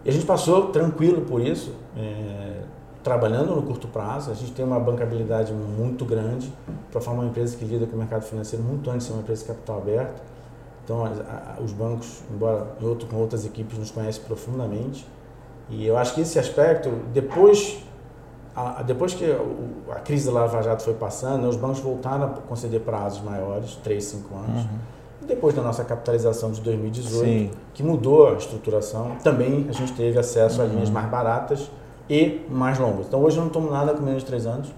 E 0.04 0.10
a 0.10 0.12
gente 0.12 0.26
passou 0.26 0.70
tranquilo 0.72 1.22
por 1.22 1.40
isso, 1.40 1.72
é, 1.96 2.62
trabalhando 3.04 3.54
no 3.56 3.62
curto 3.62 3.88
prazo. 3.88 4.32
A 4.32 4.34
gente 4.34 4.54
tem 4.54 4.66
uma 4.66 4.80
bancabilidade 4.80 5.54
muito 5.54 6.04
grande 6.04 6.52
para 6.92 7.00
formar 7.00 7.22
uma 7.22 7.30
empresa 7.30 7.56
que 7.56 7.64
lida 7.64 7.86
com 7.86 7.96
o 7.96 8.00
mercado 8.00 8.24
financeiro 8.24 8.66
muito 8.66 8.90
antes 8.90 9.02
de 9.06 9.08
ser 9.10 9.14
uma 9.14 9.22
empresa 9.22 9.42
de 9.44 9.48
capital 9.50 9.78
aberto. 9.78 10.22
Então, 10.84 11.06
a- 11.06 11.10
a- 11.60 11.62
os 11.62 11.72
bancos, 11.74 12.24
embora 12.34 12.66
em 12.82 12.86
outro, 12.88 13.08
com 13.08 13.18
outras 13.18 13.46
equipes, 13.46 13.78
nos 13.78 13.92
conhecem 13.92 14.24
profundamente. 14.24 15.06
E 15.70 15.86
eu 15.86 15.96
acho 15.96 16.16
que 16.16 16.22
esse 16.22 16.40
aspecto, 16.40 16.90
depois, 17.14 17.84
a, 18.56 18.80
a- 18.80 18.84
depois 18.84 19.14
que 19.14 19.26
o- 19.26 19.92
a 19.92 19.96
crise 19.96 20.26
da 20.26 20.32
Lava 20.34 20.62
Jato 20.62 20.84
foi 20.84 20.94
passando, 20.94 21.42
né, 21.44 21.48
os 21.48 21.56
bancos 21.56 21.80
voltaram 21.80 22.26
a 22.26 22.28
conceder 22.30 22.82
prazos 22.82 23.22
maiores, 23.22 23.76
3, 23.84 24.04
5 24.04 24.36
anos. 24.36 24.66
E 25.22 25.26
depois 25.26 25.54
da 25.54 25.62
nossa 25.62 25.84
capitalização 25.84 26.52
de 26.52 26.62
2018, 26.62 27.26
Sim. 27.26 27.52
que 27.74 27.84
mudou 27.84 28.30
a 28.30 28.34
estruturação, 28.34 29.18
também 29.24 29.66
a 29.70 29.74
gente 29.74 29.94
teve 29.94 30.18
acesso 30.18 30.62
a 30.62 30.66
Uhum. 30.66 30.72
linhas 30.76 30.90
mais 30.90 31.10
baratas 31.10 31.70
e 32.10 32.42
mais 32.50 32.80
longas. 32.80 33.08
Então 33.08 33.22
hoje 33.22 33.38
eu 33.38 33.44
não 33.44 33.50
tomo 33.50 33.70
nada 33.70 33.94
com 33.94 34.02
menos 34.02 34.22
de 34.24 34.28
3 34.28 34.46
anos. 34.48 34.70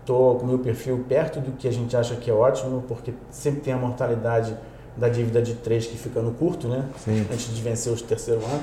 Estou 0.00 0.36
com 0.36 0.44
o 0.44 0.48
meu 0.48 0.58
perfil 0.60 1.04
perto 1.08 1.40
do 1.40 1.52
que 1.52 1.66
a 1.66 1.72
gente 1.72 1.96
acha 1.96 2.14
que 2.16 2.30
é 2.30 2.34
ótimo, 2.34 2.84
porque 2.86 3.12
sempre 3.30 3.60
tem 3.60 3.72
a 3.74 3.76
mortalidade 3.76 4.56
da 4.96 5.08
dívida 5.08 5.42
de 5.42 5.54
3 5.54 5.86
que 5.86 5.98
fica 5.98 6.20
no 6.22 6.32
curto, 6.32 6.68
né? 6.68 6.84
Sim. 6.98 7.26
antes 7.30 7.54
de 7.54 7.60
vencer 7.60 7.92
os 7.92 8.00
terceiro 8.02 8.40
ano, 8.44 8.62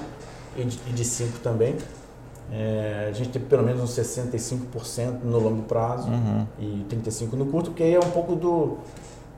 e 0.58 0.64
de, 0.64 0.80
e 0.88 0.94
de 0.94 1.04
5 1.06 1.40
também. 1.40 1.76
É, 2.52 3.08
a 3.10 3.12
gente 3.14 3.30
tem 3.30 3.42
pelo 3.42 3.64
menos 3.64 3.82
uns 3.82 3.92
65% 3.92 5.24
no 5.24 5.40
longo 5.40 5.64
prazo 5.64 6.08
Uhum. 6.10 6.46
e 6.60 6.86
35% 6.90 7.34
no 7.34 7.46
curto, 7.48 7.72
porque 7.72 7.84
aí 7.84 7.96
é 7.96 8.00
um 8.00 8.12
pouco 8.12 8.36
do, 8.36 8.78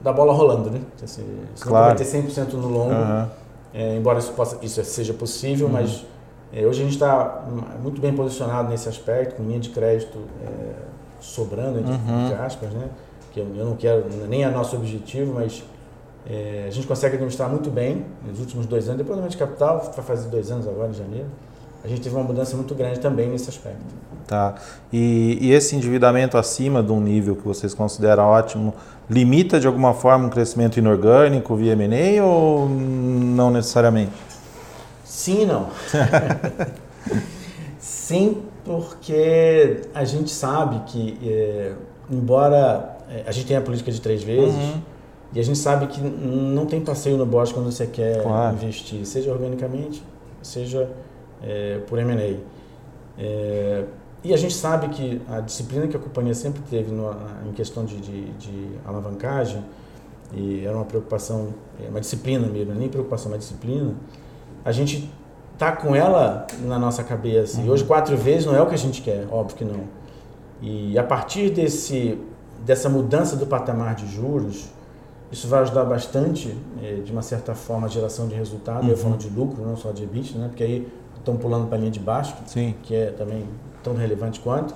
da 0.02 0.12
bola 0.12 0.34
rolando, 0.34 0.70
né? 0.70 0.82
Assim, 1.04 1.24
você 1.56 1.64
Claro. 1.66 1.86
vai 1.88 1.96
ter 1.96 2.04
100% 2.06 2.54
no 2.54 2.68
longo, 2.68 2.92
Aham. 2.94 3.30
é, 3.74 3.96
embora 3.96 4.20
isso, 4.20 4.34
possa, 4.34 4.58
isso 4.62 4.84
seja 4.84 5.14
possível, 5.14 5.68
Uhum. 5.68 5.74
mas 5.74 6.06
é, 6.54 6.66
hoje 6.66 6.82
a 6.82 6.84
gente 6.84 6.94
está 6.94 7.46
muito 7.82 8.02
bem 8.02 8.14
posicionado 8.14 8.70
nesse 8.70 8.90
aspecto, 8.90 9.36
com 9.36 9.44
linha 9.44 9.60
de 9.60 9.70
crédito 9.70 10.18
é, 10.44 10.74
sobrando, 11.22 11.80
entre, 11.80 11.92
Uhum. 11.94 12.26
entre 12.26 12.36
aspas, 12.42 12.70
né? 12.72 12.90
que 13.32 13.40
eu, 13.40 13.48
eu 13.56 13.66
não 13.66 13.76
quero, 13.76 14.06
nem 14.30 14.44
é 14.44 14.50
nosso 14.50 14.76
objetivo, 14.78 15.34
mas 15.36 15.64
é, 16.28 16.66
a 16.68 16.72
gente 16.72 16.88
consegue 16.88 17.16
administrar 17.16 17.50
muito 17.50 17.70
bem 17.70 18.06
nos 18.28 18.40
últimos 18.40 18.66
dois 18.66 18.88
anos, 18.88 18.98
depois 18.98 19.20
do 19.22 19.28
de 19.30 19.38
capital, 19.38 19.80
vai 19.96 20.06
fazer 20.06 20.30
dois 20.30 20.50
anos 20.52 20.68
agora, 20.68 20.90
em 20.90 20.94
janeiro, 20.94 21.28
a 21.86 21.88
gente 21.88 22.02
teve 22.02 22.16
uma 22.16 22.24
mudança 22.24 22.56
muito 22.56 22.74
grande 22.74 23.00
também 23.00 23.30
nesse 23.30 23.48
aspecto. 23.50 23.80
Tá. 24.28 24.56
E, 24.92 25.38
e 25.40 25.52
esse 25.52 25.76
endividamento 25.76 26.36
acima 26.36 26.82
de 26.82 26.92
um 26.92 27.00
nível 27.00 27.36
que 27.36 27.44
vocês 27.48 27.76
consideram 27.76 28.24
ótimo, 28.24 28.74
limita 29.08 29.60
de 29.60 29.68
alguma 29.68 29.94
forma 29.94 30.26
um 30.26 30.30
crescimento 30.30 30.78
inorgânico 30.78 31.56
via 31.56 31.74
M&A 31.74 32.24
ou 32.26 32.68
não 32.68 33.52
necessariamente? 33.52 34.14
Sim 35.04 35.44
e 35.44 35.46
não. 35.46 35.68
Sim, 37.80 38.42
porque 38.64 39.82
a 39.94 40.04
gente 40.04 40.32
sabe 40.32 40.82
que, 40.88 41.18
é, 41.24 41.74
embora 42.10 42.98
é, 43.10 43.24
a 43.28 43.32
gente 43.32 43.46
tenha 43.48 43.60
a 43.60 43.64
política 43.64 43.92
de 43.92 44.02
três 44.02 44.24
vezes, 44.24 44.56
Uhum. 44.56 44.82
e 45.34 45.40
a 45.40 45.44
gente 45.44 45.60
sabe 45.60 45.88
que 45.88 46.02
não 46.02 46.66
tem 46.66 46.82
passeio 46.82 47.18
no 47.18 47.26
bosque 47.26 47.54
quando 47.54 47.72
você 47.72 47.86
quer 47.86 48.24
Claro. 48.24 48.56
investir, 48.56 49.06
seja 49.06 49.32
organicamente, 49.32 50.04
seja 50.42 50.90
é, 51.44 51.80
por 51.88 52.00
M&A. 52.00 52.38
É, 53.18 53.86
e 54.24 54.34
a 54.34 54.38
gente 54.38 54.54
sabe 54.54 54.90
que 54.90 55.22
a 55.30 55.40
disciplina 55.40 55.88
que 55.88 55.96
a 55.96 56.00
companhia 56.00 56.34
sempre 56.34 56.62
teve 56.70 56.92
no- 56.92 57.16
em 57.48 57.52
questão 57.54 57.86
de, 57.86 57.98
de, 57.98 58.32
de 58.34 58.70
alavancagem, 58.86 59.64
e 60.34 60.66
era 60.66 60.76
uma 60.76 60.86
preocupação, 60.86 61.50
é, 61.84 61.88
uma 61.90 62.02
disciplina 62.02 62.48
mesmo, 62.48 62.74
nem 62.74 62.90
preocupação, 62.90 63.32
uma 63.32 63.38
disciplina, 63.38 63.94
a 64.64 64.72
gente 64.72 65.10
tá 65.58 65.72
com 65.72 65.96
ela 65.96 66.46
na 66.64 66.78
nossa 66.80 67.04
cabeça. 67.04 67.62
E 67.62 67.70
hoje 67.70 67.84
quatro 67.84 68.18
vezes 68.18 68.46
não 68.46 68.56
é 68.56 68.62
o 68.62 68.66
que 68.66 68.74
a 68.74 68.78
gente 68.78 69.02
quer, 69.02 69.28
óbvio 69.32 69.56
que 69.58 69.64
não. 69.64 69.82
E 70.62 70.98
a 70.98 71.04
partir 71.04 71.52
desse, 71.52 72.20
dessa 72.66 72.90
mudança 72.90 73.36
do 73.36 73.46
patamar 73.46 73.94
de 73.96 74.08
juros, 74.08 74.66
isso 75.32 75.48
vai 75.48 75.62
ajudar 75.62 75.84
bastante, 75.86 76.56
eh, 76.82 77.02
de 77.06 77.12
uma 77.12 77.22
certa 77.22 77.54
forma, 77.54 77.86
a 77.88 77.90
geração 77.90 78.28
de 78.28 78.36
resultado, 78.36 78.84
Uhum. 78.84 78.90
eu 78.90 78.98
falo 78.98 79.18
de 79.18 79.30
lucro, 79.30 79.64
não 79.66 79.78
só 79.78 79.92
de 79.92 80.04
EBITDA, 80.04 80.40
né? 80.40 80.48
porque 80.48 80.64
aí 80.64 80.88
estão 81.26 81.36
pulando 81.38 81.68
para 81.68 81.78
a 81.78 81.80
linha 81.80 81.92
de 81.92 82.00
baixo, 82.00 82.36
Sim. 82.46 82.76
que 82.84 82.96
é 82.96 83.08
também 83.12 83.46
tão 83.84 83.96
relevante 83.96 84.40
quanto. 84.40 84.74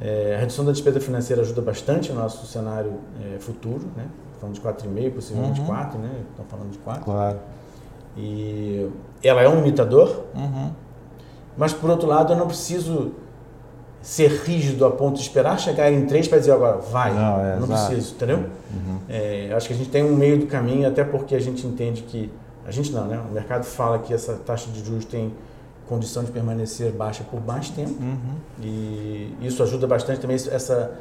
Eh, 0.00 0.34
a 0.36 0.40
redução 0.40 0.64
da 0.64 0.72
despesa 0.72 1.00
financeira 1.00 1.42
ajuda 1.42 1.62
bastante 1.62 2.10
o 2.10 2.14
nosso 2.14 2.46
cenário 2.46 2.94
eh, 3.22 3.38
futuro, 3.38 3.86
né? 3.96 4.04
falando 4.40 4.54
de 4.54 4.60
4,5, 4.60 5.10
possivelmente 5.14 5.60
Uhum. 5.60 5.66
4, 5.66 5.98
né? 5.98 6.10
estão 6.30 6.44
falando 6.46 6.70
de 6.70 6.78
4. 6.78 7.04
Claro. 7.04 7.38
E 8.16 8.88
ela 9.22 9.40
é 9.42 9.48
um 9.48 9.56
limitador, 9.56 10.22
Uhum. 10.34 10.70
mas 11.56 11.72
por 11.72 11.90
outro 11.90 12.06
lado 12.08 12.32
eu 12.32 12.36
não 12.36 12.46
preciso 12.46 13.12
ser 14.00 14.30
rígido 14.44 14.84
a 14.86 14.90
ponto 14.92 15.16
de 15.16 15.22
esperar 15.22 15.58
chegar 15.58 15.90
em 15.92 16.06
3 16.06 16.28
para 16.28 16.38
dizer 16.38 16.52
agora 16.52 16.76
vai. 16.78 17.12
Não, 17.12 17.40
é, 17.40 17.56
não 17.58 17.66
preciso, 17.66 18.14
entendeu? 18.14 18.38
Uhum. 18.38 18.98
É, 19.08 19.52
acho 19.56 19.66
que 19.66 19.74
a 19.74 19.76
gente 19.76 19.90
tem 19.90 20.04
um 20.04 20.14
meio 20.14 20.38
do 20.38 20.46
caminho, 20.46 20.86
até 20.88 21.02
porque 21.04 21.34
a 21.34 21.40
gente 21.40 21.66
entende 21.66 22.02
que. 22.02 22.30
A 22.64 22.70
gente 22.70 22.92
não, 22.92 23.06
né? 23.06 23.18
O 23.30 23.32
mercado 23.32 23.64
fala 23.64 23.98
que 23.98 24.12
essa 24.12 24.34
taxa 24.34 24.70
de 24.70 24.84
juros 24.84 25.06
tem 25.06 25.32
condição 25.88 26.22
de 26.24 26.30
permanecer 26.30 26.92
baixa 26.92 27.24
por 27.24 27.44
mais 27.44 27.70
tempo. 27.70 27.94
Uhum. 28.00 28.36
E 28.62 29.32
isso 29.40 29.62
ajuda 29.62 29.86
bastante 29.86 30.20
também 30.20 30.36
esse- 30.36 30.50
essa, 30.50 30.92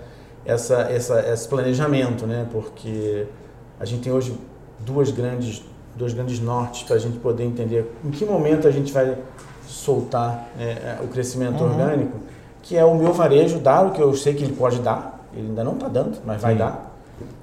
essa, 0.46 0.76
essa, 0.90 1.20
esse 1.34 1.48
planejamento, 1.48 2.26
né? 2.26 2.48
Porque 2.52 3.26
a 3.80 3.86
gente 3.86 4.04
tem 4.04 4.12
hoje 4.14 4.38
duas 4.80 5.12
grandes, 5.12 5.64
dois 5.96 6.14
grandes 6.14 6.40
nortes 6.40 6.84
para 6.84 6.96
a 6.96 7.00
gente 7.00 7.18
poder 7.20 7.44
entender 7.44 7.92
em 8.06 8.10
que 8.12 8.24
momento 8.26 8.68
a 8.68 8.72
gente 8.72 8.92
vai 8.94 9.18
soltar 9.68 10.48
é, 10.60 10.64
é, 10.64 10.98
o 11.04 11.08
crescimento 11.08 11.62
Uhum. 11.64 11.72
orgânico, 11.72 12.18
que 12.64 12.78
é 12.78 12.86
o 12.86 12.96
meu 12.96 13.14
varejo 13.14 13.60
dar 13.60 13.86
o 13.86 13.92
que 13.92 14.02
eu 14.02 14.14
sei 14.16 14.34
que 14.34 14.44
ele 14.44 14.54
pode 14.54 14.80
dar, 14.80 15.26
ele 15.34 15.48
ainda 15.50 15.64
não 15.64 15.74
está 15.74 15.88
dando, 15.88 16.18
mas 16.26 16.42
vai 16.42 16.54
Sim. 16.54 16.60
dar. 16.60 16.96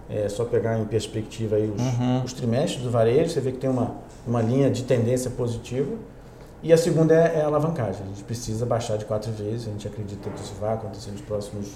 É 0.09 0.28
só 0.28 0.44
pegar 0.44 0.78
em 0.78 0.85
perspectiva 0.85 1.57
aí 1.57 1.70
os, 1.74 1.83
Uhum. 1.83 2.22
os 2.24 2.33
trimestres 2.33 2.83
do 2.83 2.90
varejo, 2.90 3.30
você 3.30 3.40
vê 3.40 3.52
que 3.52 3.59
tem 3.59 3.70
uma, 3.70 3.92
uma 4.26 4.40
linha 4.42 4.70
de 4.70 4.85
tendência 4.85 5.30
positiva. 5.30 5.90
E 6.64 6.72
a 6.72 6.77
segunda 6.79 7.14
é, 7.14 7.40
é 7.40 7.42
a 7.42 7.46
alavancagem. 7.46 8.03
A 8.03 8.07
gente 8.09 8.24
precisa 8.24 8.64
baixar 8.64 8.96
de 8.96 9.05
quatro 9.05 9.31
vezes, 9.33 9.68
a 9.68 9.70
gente 9.70 9.87
acredita 9.87 10.31
que 10.31 10.40
isso 10.42 10.55
vai 10.59 10.72
acontecer 10.74 11.11
nos 11.11 11.20
próximos. 11.20 11.68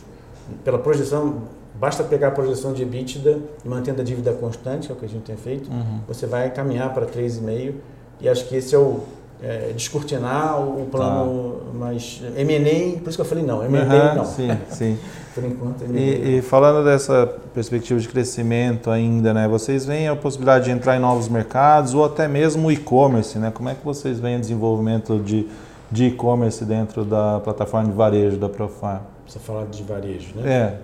Pela 0.65 0.79
projeção, 0.79 1.43
basta 1.75 2.03
pegar 2.03 2.29
a 2.29 2.31
projeção 2.31 2.73
de 2.73 2.83
EBITDA 2.83 3.39
e 3.65 3.69
mantendo 3.69 4.01
a 4.01 4.05
dívida 4.05 4.33
constante, 4.33 4.87
que 4.87 4.93
é 4.93 4.97
o 4.97 4.99
que 4.99 5.05
a 5.05 5.09
gente 5.09 5.25
tem 5.25 5.37
feito, 5.37 5.71
Uhum. 5.71 6.01
você 6.09 6.27
vai 6.27 6.51
caminhar 6.51 6.93
para 6.95 7.05
3,5 7.05 7.75
e 8.19 8.29
acho 8.29 8.47
que 8.49 8.57
esse 8.57 8.75
é 8.75 8.79
o. 8.79 9.01
É, 9.41 9.73
descortinar 9.75 10.61
o 10.61 10.87
plano 10.91 11.61
mais. 11.75 12.21
M&A, 12.37 12.99
por 12.99 13.09
isso 13.09 13.17
que 13.17 13.21
eu 13.21 13.25
falei 13.25 13.45
não, 13.45 13.65
M&A 13.65 13.83
Aham, 13.83 14.15
não. 14.17 14.25
Sim, 14.25 14.51
sim. 14.69 14.99
por 15.33 15.45
enquanto. 15.45 15.85
E, 15.95 16.39
e, 16.39 16.43
falando 16.43 16.85
dessa 16.85 17.25
perspectiva 17.55 18.01
de 18.01 18.09
crescimento 18.09 18.91
ainda, 18.91 19.33
né? 19.33 19.47
Vocês 19.47 19.87
veem 19.87 20.09
a 20.09 20.17
possibilidade 20.17 20.65
de 20.65 20.73
entrar 20.73 20.97
em 20.97 21.01
novos 21.01 21.29
mercados 21.29 21.95
ou 21.95 22.05
até 22.05 22.27
mesmo 22.27 22.71
e-commerce, 22.73 23.39
né? 23.39 23.53
Como 23.55 23.69
é 23.69 23.75
que 23.75 23.85
vocês 23.85 24.19
veem 24.19 24.39
o 24.39 24.41
desenvolvimento 24.41 25.21
de 25.21 25.47
de 25.91 26.07
e-commerce 26.07 26.65
dentro 26.65 27.05
da 27.05 27.41
plataforma 27.41 27.89
de 27.89 27.97
varejo 27.97 28.37
da 28.37 28.49
Profar? 28.49 29.03
Você 29.27 29.39
fala 29.39 29.67
de 29.67 29.83
varejo, 29.83 30.35
né? 30.37 30.51
É. 30.51 30.79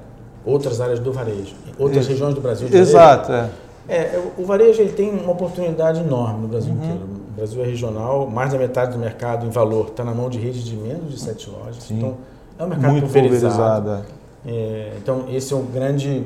Outras 0.45 0.81
áreas 0.81 0.99
do 0.99 1.13
varejo, 1.13 1.55
outras 1.79 2.07
é. 2.07 2.09
regiões 2.11 2.35
do 2.35 2.41
Brasil. 2.41 2.69
Exato, 2.71 3.33
é. 3.33 3.51
É, 3.87 4.23
o 4.39 4.45
varejo 4.45 4.81
ele 4.81 4.93
tem 4.93 5.11
uma 5.11 5.33
oportunidade 5.33 6.01
enorme 6.01 6.43
no 6.43 6.49
Brasil 6.49 6.73
uhum. 6.73 6.79
inteiro. 6.79 7.01
O 7.35 7.37
Brasil 7.37 7.65
é 7.65 7.67
regional, 7.67 8.31
mais 8.31 8.53
da 8.53 8.59
metade 8.59 8.93
do 8.93 8.99
mercado 8.99 9.45
em 9.45 9.51
valor 9.51 9.89
está 9.89 10.05
na 10.05 10.15
mão 10.15 10.31
de 10.31 10.39
redes 10.39 10.63
de 10.63 10.77
menos 10.77 11.11
de 11.11 11.19
sete 11.19 11.51
lojas. 11.51 11.83
Sim. 11.83 11.99
Então, 11.99 12.17
é 12.57 12.63
um 12.63 12.69
mercado 12.69 12.93
Muito 12.93 13.05
pulverizado. 13.07 14.05
É, 14.47 14.93
então, 14.97 15.25
esse 15.29 15.53
é 15.53 15.57
um 15.57 15.65
grande, 15.65 16.25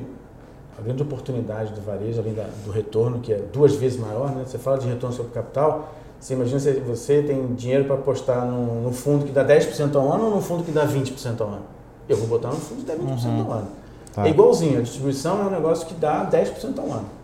a 0.78 0.82
grande 0.82 1.02
oportunidade 1.02 1.72
do 1.72 1.80
varejo, 1.80 2.20
além 2.20 2.34
da, 2.34 2.46
do 2.62 2.70
retorno, 2.70 3.20
que 3.20 3.32
é 3.32 3.42
duas 3.50 3.74
vezes 3.74 3.98
maior. 3.98 4.32
Né? 4.32 4.42
Você 4.46 4.58
fala 4.58 4.76
de 4.76 4.86
retorno 4.86 5.16
sobre 5.16 5.32
capital, 5.32 5.94
você 6.20 6.34
imagina 6.34 6.60
se 6.60 6.72
você 6.72 7.22
tem 7.22 7.54
dinheiro 7.54 7.84
para 7.84 7.94
apostar 7.94 8.44
no, 8.44 8.82
no, 8.82 8.92
fundo 8.92 9.24
que 9.24 9.32
dá 9.32 9.42
10% 9.42 9.96
ao 9.96 10.12
ano 10.12 10.26
ou 10.26 10.30
no 10.34 10.42
fundo 10.42 10.62
que 10.62 10.72
dá 10.72 10.86
20% 10.86 11.40
ao 11.40 11.48
ano? 11.48 11.62
Eu 12.06 12.18
vou 12.18 12.26
botar 12.26 12.48
no 12.48 12.56
fundo 12.56 12.82
que 12.82 12.86
dá 12.86 12.94
20% 12.94 13.24
uhum. 13.24 13.46
ao 13.46 13.52
ano. 13.52 13.68
Tá. 14.12 14.26
É 14.26 14.30
igualzinho, 14.30 14.78
a 14.78 14.82
distribuição 14.82 15.40
é 15.40 15.44
um 15.44 15.50
negócio 15.50 15.86
que 15.86 15.94
dá 15.94 16.28
10% 16.28 16.78
ao 16.78 16.86
ano. 16.86 17.17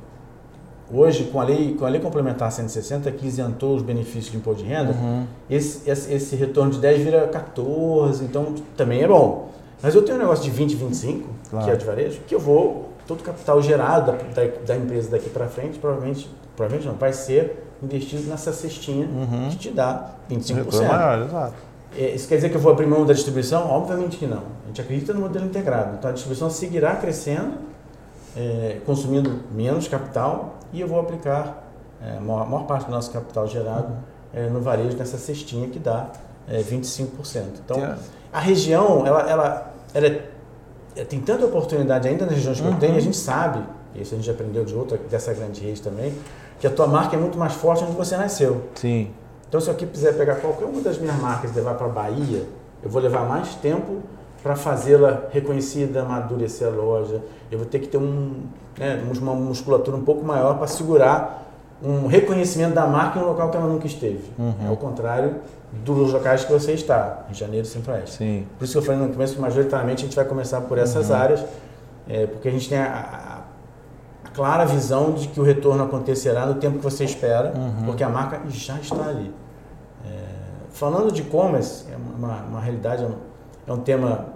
Hoje, 0.93 1.25
com 1.25 1.41
a 1.41 1.45
lei, 1.45 1.75
com 1.79 1.87
a 1.87 1.89
lei 1.89 2.01
complementar 2.01 2.53
160, 2.53 3.11
que 3.13 3.27
isentou 3.27 3.75
os 3.75 3.83
benefícios 3.83 4.31
de 4.31 4.37
imposto 4.37 4.63
de 4.63 4.69
renda, 4.69 4.93
uhum. 4.93 5.25
esse, 5.49 5.89
esse, 5.89 6.13
esse, 6.13 6.37
retorno 6.37 6.73
de 6.73 6.79
10 6.79 7.03
vira 7.03 7.27
14, 7.27 8.25
então 8.25 8.55
também 8.77 9.03
é 9.03 9.09
bom. 9.09 9.49
Mas 9.83 9.95
eu 9.95 10.03
tenho 10.03 10.19
um 10.19 10.21
negócio 10.21 10.45
de 10.45 10.51
20, 10.51 10.75
25, 10.77 11.29
claro. 11.51 11.65
que 11.65 11.73
é 11.73 11.77
de 11.77 11.85
varejo, 11.85 12.21
que 12.27 12.35
eu 12.35 12.41
vou, 12.41 12.91
todo 13.07 13.21
o 13.21 13.23
capital 13.23 13.63
gerado 13.63 14.13
da, 14.35 14.47
da, 14.67 14.77
empresa 14.77 15.11
daqui 15.11 15.31
para 15.31 15.47
frente, 15.47 15.79
provavelmente, 15.79 16.29
provavelmente 16.55 16.87
não, 16.87 16.97
vai 16.97 17.13
ser 17.13 17.65
investido 17.83 18.29
nessa 18.29 18.53
cestinha 18.53 19.07
uhum. 19.07 19.49
que 19.51 19.57
te 19.57 19.71
dá 19.71 20.13
25%. 20.31 20.55
Retorno 20.55 20.89
maior, 20.89 21.23
exato. 21.23 21.55
É, 21.97 22.15
isso 22.15 22.27
quer 22.27 22.37
dizer 22.37 22.49
que 22.51 22.57
eu 22.57 22.61
vou 22.61 22.73
abrir 22.73 22.87
mão 22.87 23.07
da 23.07 23.13
distribuição? 23.15 23.71
Obviamente 23.71 24.17
que 24.17 24.27
não. 24.27 24.43
A 24.65 24.67
gente 24.67 24.81
acredita 24.81 25.13
no 25.13 25.21
modelo 25.21 25.47
integrado. 25.47 25.97
Então 25.97 26.11
a 26.11 26.13
distribuição 26.13 26.51
seguirá 26.51 26.97
crescendo, 26.97 27.53
é, 28.37 28.81
consumindo 28.85 29.41
menos 29.53 29.89
capital 29.89 30.57
e 30.73 30.81
eu 30.81 30.89
vou 30.89 31.01
aplicar 31.01 31.71
é, 32.03 32.17
a 32.17 32.21
maior, 32.21 32.49
maior, 32.49 32.67
parte 32.67 32.87
do 32.87 32.91
nosso 32.91 33.11
capital 33.11 33.47
gerado 33.47 33.95
é, 34.33 34.49
no 34.49 34.61
varejo 34.61 34.97
nessa 34.97 35.17
cestinha 35.17 35.69
que 35.69 35.79
dá 35.79 36.11
25%. 36.51 37.37
É, 37.37 37.43
então 37.65 37.97
a 38.33 38.41
região, 38.41 39.07
ela, 39.07 39.31
ela, 39.31 39.75
ela 39.95 40.21
é, 40.97 41.05
tem 41.05 41.21
tanta 41.21 41.47
oportunidade 41.47 42.09
ainda 42.09 42.27
nas 42.27 42.35
regiões 42.35 42.61
que 42.61 42.67
uhum. 42.67 42.75
eu 42.75 42.81
tenho, 42.81 42.97
a 42.97 43.01
gente 43.01 43.17
sabe, 43.17 43.65
e 43.95 44.03
isso 44.03 44.15
a 44.15 44.19
gente 44.19 44.31
aprendeu 44.31 44.65
de 44.65 44.75
outra, 44.75 44.99
dessa 44.99 45.33
grande 45.33 45.61
rede 45.61 45.81
também, 45.81 46.15
que 46.59 46.67
a 46.67 46.71
tua 46.71 46.87
marca 46.87 47.17
é 47.17 47.19
muito 47.19 47.39
mais 47.39 47.53
forte 47.53 47.85
onde 47.85 47.93
você 47.93 48.17
nasceu. 48.17 48.63
Sim. 48.75 49.11
Então, 49.49 49.61
se 49.61 49.69
eu 49.69 49.75
aqui 49.75 49.87
quiser 49.87 50.17
pegar 50.17 50.37
qualquer 50.37 50.65
uma 50.65 50.81
das 50.81 50.99
minhas 50.99 51.17
marcas 51.21 51.53
e 51.53 51.55
levar 51.55 51.75
para 51.75 51.87
a 51.87 51.91
Bahia, 51.91 52.45
eu 52.83 52.91
vou 52.91 53.01
levar 53.01 53.25
mais 53.25 53.55
tempo 53.55 54.03
para 54.45 54.55
fazê-la 54.55 55.23
reconhecida, 55.33 56.03
amadurecer 56.03 56.69
a 56.69 56.71
loja. 56.71 57.23
Eu 57.51 57.59
vou 57.59 57.67
ter 57.67 57.79
que 57.79 57.89
ter 57.89 57.97
um, 57.97 58.43
né, 58.79 59.03
uma 59.19 59.35
musculatura 59.35 59.97
um 59.97 60.05
pouco 60.05 60.23
maior 60.23 60.59
para 60.59 60.67
segurar 60.67 61.51
um 61.83 62.07
reconhecimento 62.07 62.75
da 62.75 62.87
marca 62.87 63.19
em 63.19 63.23
um 63.23 63.27
local 63.27 63.51
que 63.51 63.57
ela 63.57 63.67
nunca 63.67 63.87
esteve. 63.87 64.31
Uhum. 64.39 64.69
É 64.69 64.71
o 64.71 64.77
contrário 64.77 65.37
dos 65.83 66.13
locais 66.13 66.45
que 66.45 66.53
você 66.53 66.73
está, 66.73 67.25
em 67.31 67.35
Janeiro 67.35 67.67
e 67.67 67.71
Centro-Oeste. 67.71 68.19
Sim. 68.19 68.47
Por 68.59 68.65
isso 68.65 68.75
que 68.75 68.79
eu 68.79 68.83
falei 68.83 69.01
no 69.01 69.11
começo 69.11 69.35
que 69.35 69.41
majoritariamente 69.41 70.03
a 70.03 70.05
gente 70.05 70.15
vai 70.15 70.27
começar 70.27 70.61
por 70.61 70.77
essas 70.77 71.09
uhum. 71.09 71.17
áreas, 71.17 71.43
é, 72.07 72.27
porque 72.27 72.47
a 72.47 72.51
gente 72.51 72.69
tem 72.69 72.79
a, 72.79 73.45
clara 74.35 74.67
visão 74.67 75.13
de 75.13 75.29
que 75.29 75.41
o 75.41 75.43
retorno 75.43 75.85
acontecerá 75.85 76.45
no 76.45 76.57
tempo 76.57 76.77
que 76.79 76.85
você 76.85 77.05
espera, 77.05 77.55
uhum. 77.57 77.87
porque 77.87 78.05
a 78.05 78.11
marca 78.11 78.43
já 78.49 78.77
está 78.77 79.07
ali. 79.07 79.33
É, 80.07 80.11
falando 80.71 81.11
de 81.11 81.23
e-commerce, 81.23 81.87
é 81.91 81.97
uma, 81.97 82.43
uma 82.43 82.61
realidade, 82.61 83.05
é 83.05 83.07
um, 83.07 83.15
é 83.67 83.73
um 83.73 83.79
tema 83.79 84.27
é, 84.29 84.34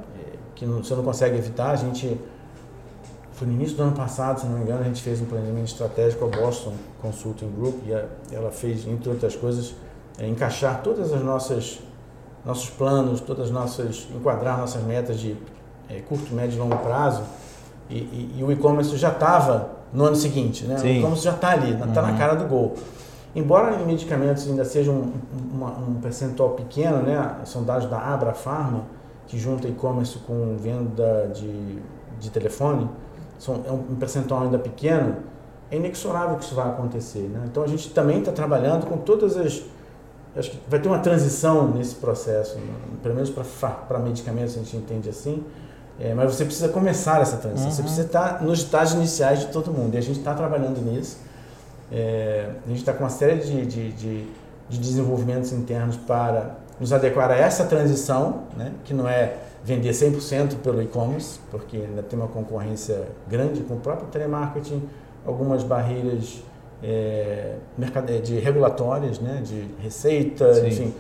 que 0.59 0.67
não, 0.67 0.83
você 0.83 0.95
não 0.95 1.05
consegue 1.05 1.39
evitar. 1.39 1.71
A 1.71 1.77
gente, 1.77 2.19
foi 3.33 3.47
no 3.47 3.55
início 3.55 3.77
do 3.77 3.85
ano 3.85 3.93
passado, 3.93 4.41
se 4.41 4.47
não 4.47 4.59
me 4.59 4.65
engano, 4.65 4.81
a 4.81 4.85
gente 4.85 5.01
fez 5.01 5.21
um 5.23 5.25
planejamento 5.25 5.69
estratégico 5.69 6.29
com 6.29 6.37
a 6.37 6.41
Boston 6.41 6.75
Consulting 7.01 7.51
Group 7.57 7.87
e 7.87 7.95
a, 7.95 8.05
ela 8.33 8.51
fez, 8.51 8.87
entre 8.87 9.09
outras 9.09 9.37
coisas, 9.37 9.75
é, 10.19 10.27
encaixar 10.27 10.83
todas 10.83 11.13
as 11.13 11.23
nossas 11.23 11.79
nossos 12.45 12.71
planos, 12.71 13.21
todas 13.21 13.47
as 13.47 13.51
nossas 13.51 14.09
enquadrar 14.15 14.59
nossas 14.59 14.83
metas 14.83 15.21
de 15.21 15.37
é, 15.89 16.01
curto, 16.01 16.35
médio 16.35 16.57
e 16.57 16.59
longo 16.59 16.77
prazo. 16.79 17.23
E, 17.91 17.99
e, 17.99 18.35
e 18.39 18.45
o 18.45 18.51
e-commerce 18.51 18.97
já 18.97 19.11
estava 19.11 19.71
no 19.93 20.05
ano 20.05 20.17
seguinte, 20.17 20.65
né? 20.65 20.77
Sim. 20.79 20.89
O 20.89 20.99
e-commerce 20.99 21.25
já 21.25 21.33
está 21.33 21.51
ali, 21.51 21.73
está 21.73 21.87
uhum. 21.87 22.07
na 22.09 22.19
cara 22.19 22.35
do 22.35 22.47
gol. 22.47 22.75
Embora 23.35 23.77
em 23.81 23.87
medicamentos 23.87 24.47
ainda 24.49 24.65
seja 24.65 24.91
um, 24.91 25.13
uma, 25.53 25.71
um 25.71 25.95
percentual 26.01 26.51
pequeno, 26.51 27.03
né? 27.03 27.37
São 27.45 27.63
dados 27.63 27.89
da 27.89 27.99
Abra 27.99 28.33
Pharma, 28.33 28.85
que 29.29 29.39
junta 29.39 29.69
e-commerce 29.69 30.19
com 30.19 30.57
venda 30.57 31.31
de, 31.33 31.79
de 32.19 32.31
telefone, 32.31 32.89
são, 33.39 33.63
é 33.67 33.71
um 33.71 33.95
percentual 33.95 34.43
ainda 34.43 34.59
pequeno, 34.59 35.17
é 35.71 35.77
inexorável 35.77 36.37
que 36.37 36.45
isso 36.45 36.55
vai 36.55 36.69
acontecer. 36.69 37.29
Né? 37.29 37.43
Então 37.47 37.63
a 37.63 37.67
gente 37.67 37.91
também 37.91 38.19
está 38.19 38.33
trabalhando 38.33 38.87
com 38.87 38.97
todas 38.97 39.37
as. 39.37 39.63
Acho 40.37 40.51
que 40.51 40.61
vai 40.69 40.81
ter 40.81 40.89
uma 40.89 40.99
transição 40.99 41.69
nesse 41.69 41.95
processo, 41.97 42.57
né? 42.57 42.75
pelo 43.03 43.15
menos 43.15 43.31
para 43.31 43.99
medicamentos 43.99 44.55
a 44.55 44.59
gente 44.59 44.77
entende 44.77 45.09
assim, 45.09 45.45
é, 45.99 46.15
mas 46.15 46.35
você 46.35 46.45
precisa 46.45 46.69
começar 46.69 47.21
essa 47.21 47.37
transição, 47.39 47.67
uhum. 47.67 47.75
você 47.75 47.83
precisa 47.83 48.07
estar 48.07 48.43
nos 48.43 48.61
estágios 48.61 48.95
iniciais 48.95 49.41
de 49.41 49.47
todo 49.47 49.73
mundo. 49.73 49.95
E 49.95 49.99
a 49.99 50.01
gente 50.01 50.19
está 50.19 50.33
trabalhando 50.35 50.81
nisso. 50.81 51.19
É, 51.91 52.51
a 52.65 52.69
gente 52.69 52.79
está 52.79 52.93
com 52.93 53.03
uma 53.03 53.11
série 53.11 53.37
de, 53.41 53.67
de, 53.67 53.93
de, 53.93 54.27
de, 54.69 54.79
desenvolvimentos 54.79 55.53
internos 55.53 55.97
para 55.97 56.57
nos 56.81 56.93
adequar 56.93 57.31
a 57.31 57.37
essa 57.37 57.65
transição, 57.65 58.43
né, 58.57 58.73
que 58.85 58.95
não 58.95 59.09
é 59.09 59.35
vender 59.65 59.91
100% 59.91 60.57
pelo 60.63 60.81
e-commerce, 60.81 61.39
porque 61.51 61.77
ainda 61.77 62.03
tem 62.03 62.19
uma 62.19 62.29
concorrência 62.29 63.09
grande 63.29 63.61
com 63.63 63.75
o 63.75 63.81
próprio 63.81 64.09
telemarketing, 64.09 64.83
algumas 65.27 65.63
barreiras 65.63 66.43
é, 66.83 67.57
de 68.23 68.39
regulatórias, 68.39 69.19
né, 69.19 69.43
de 69.45 69.67
receita, 69.83 70.55
Sim. 70.55 70.69
enfim. 70.69 70.95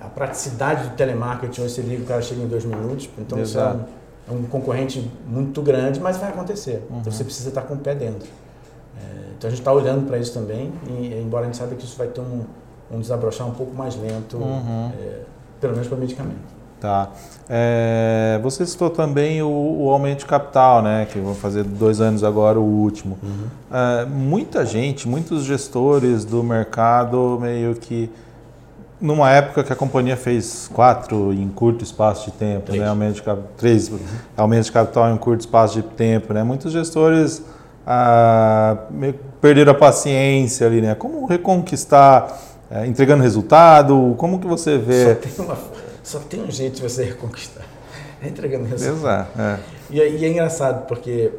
A 0.00 0.08
praticidade 0.08 0.88
do 0.88 0.96
telemarketing, 0.96 1.62
hoje 1.62 1.74
você 1.74 1.82
liga, 1.82 2.02
o 2.02 2.06
cara 2.06 2.22
chega 2.22 2.42
em 2.42 2.46
dois 2.46 2.64
minutos, 2.64 3.08
então 3.18 3.38
Exato. 3.38 3.76
isso 3.78 3.86
é 4.28 4.32
um, 4.32 4.36
é 4.36 4.40
um 4.40 4.42
concorrente 4.44 5.10
muito 5.26 5.62
grande, 5.62 6.00
mas 6.00 6.16
vai 6.16 6.30
acontecer. 6.30 6.84
Uhum. 6.90 6.98
Então 7.00 7.12
você 7.12 7.24
precisa 7.24 7.48
estar 7.48 7.62
com 7.62 7.74
o 7.74 7.78
pé 7.78 7.94
dentro. 7.94 8.28
É, 8.98 9.30
então 9.36 9.48
a 9.48 9.50
gente 9.50 9.60
está 9.60 9.72
olhando 9.72 10.06
para 10.06 10.18
isso 10.18 10.32
também, 10.32 10.72
e, 10.86 11.20
embora 11.20 11.44
a 11.44 11.46
gente 11.46 11.56
saiba 11.56 11.74
que 11.74 11.84
isso 11.84 11.96
vai 11.96 12.08
ter 12.08 12.20
um, 12.20 12.44
um 12.90 13.00
desabrochar 13.00 13.46
um 13.46 13.52
pouco 13.52 13.74
mais 13.74 13.96
lento, 13.96 14.36
uhum. 14.36 14.90
é, 14.98 15.20
pelo 15.60 15.74
menos 15.74 15.88
para 15.88 15.96
medicamento. 15.96 16.60
Tá. 16.80 17.10
É, 17.48 18.40
você 18.42 18.64
citou 18.64 18.88
também 18.88 19.42
o, 19.42 19.48
o, 19.48 19.90
aumento 19.90 20.20
de 20.20 20.26
capital, 20.26 20.80
né? 20.82 21.06
Que 21.10 21.18
vão 21.18 21.34
fazer 21.34 21.62
dois 21.62 22.00
anos 22.00 22.24
agora 22.24 22.58
o 22.58 22.64
último. 22.64 23.18
Uhum. 23.22 23.46
É, 23.70 24.06
muita 24.06 24.64
gente, 24.64 25.06
muitos 25.06 25.44
gestores 25.44 26.24
do 26.24 26.42
mercado 26.42 27.38
meio 27.38 27.74
que 27.74 28.10
numa 28.98 29.30
época 29.30 29.64
que 29.64 29.72
a 29.72 29.76
companhia 29.76 30.16
fez 30.16 30.68
quatro 30.72 31.32
em 31.32 31.48
curto 31.48 31.84
espaço 31.84 32.30
de 32.30 32.36
tempo, 32.36 32.66
três. 32.66 32.80
né? 32.80 32.88
Aumento 32.88 33.14
de, 33.14 33.22
três 33.56 33.88
uhum. 33.88 33.98
aumento 34.36 34.64
de 34.64 34.72
capital 34.72 35.10
em 35.10 35.16
curto 35.18 35.40
espaço 35.40 35.74
de 35.74 35.82
tempo, 35.82 36.32
né? 36.32 36.42
Muitos 36.42 36.72
gestores 36.72 37.42
ah, 37.86 38.76
perderam 39.40 39.72
a 39.72 39.74
paciência 39.74 40.66
ali, 40.66 40.80
né? 40.80 40.94
Como 40.94 41.26
reconquistar, 41.26 42.38
é, 42.70 42.86
entregando 42.86 43.22
resultado? 43.22 44.14
Como 44.16 44.38
que 44.38 44.46
você 44.46 44.78
vê? 44.78 45.14
Só 45.14 45.14
tem, 45.14 45.44
uma, 45.44 45.58
só 46.02 46.18
tem 46.20 46.42
um 46.42 46.50
jeito 46.50 46.76
de 46.76 46.82
você 46.82 47.04
reconquistar, 47.04 47.64
é 48.22 48.28
entregando 48.28 48.64
resultado. 48.64 48.98
Exato. 48.98 49.40
É. 49.40 49.58
E, 49.90 49.96
e 49.98 50.24
é 50.24 50.28
engraçado 50.28 50.86
porque 50.86 51.32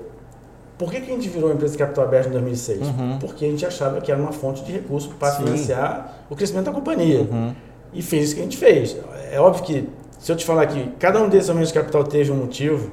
por 0.82 0.92
que, 0.92 1.00
que 1.00 1.12
a 1.12 1.14
gente 1.14 1.30
virou 1.30 1.50
uma 1.50 1.54
empresa 1.54 1.74
de 1.74 1.78
capital 1.78 2.06
aberto 2.06 2.30
em 2.30 2.32
2006? 2.32 2.82
Uhum. 2.82 3.20
Porque 3.20 3.46
a 3.46 3.48
gente 3.48 3.64
achava 3.64 4.02
que 4.02 4.12
era 4.12 4.20
uma 4.20 4.32
fonte 4.32 4.64
de 4.64 4.72
recurso 4.72 5.10
para 5.20 5.32
Sim. 5.34 5.44
financiar 5.44 6.26
o 6.28 6.36
crescimento 6.36 6.66
da 6.66 6.72
companhia. 6.72 7.20
Uhum. 7.20 7.54
E 7.94 8.02
fez 8.02 8.26
isso 8.26 8.34
que 8.34 8.42
a 8.42 8.44
gente 8.44 8.58
fez. 8.58 8.98
É 9.32 9.40
óbvio 9.40 9.64
que, 9.64 9.88
se 10.18 10.32
eu 10.32 10.36
te 10.36 10.44
falar 10.44 10.66
que 10.66 10.92
cada 10.98 11.22
um 11.22 11.30
desses 11.30 11.52
aumentos 11.52 11.70
de 11.72 11.76
capital 11.76 12.04
teve 12.04 12.32
um 12.32 12.36
motivo, 12.36 12.90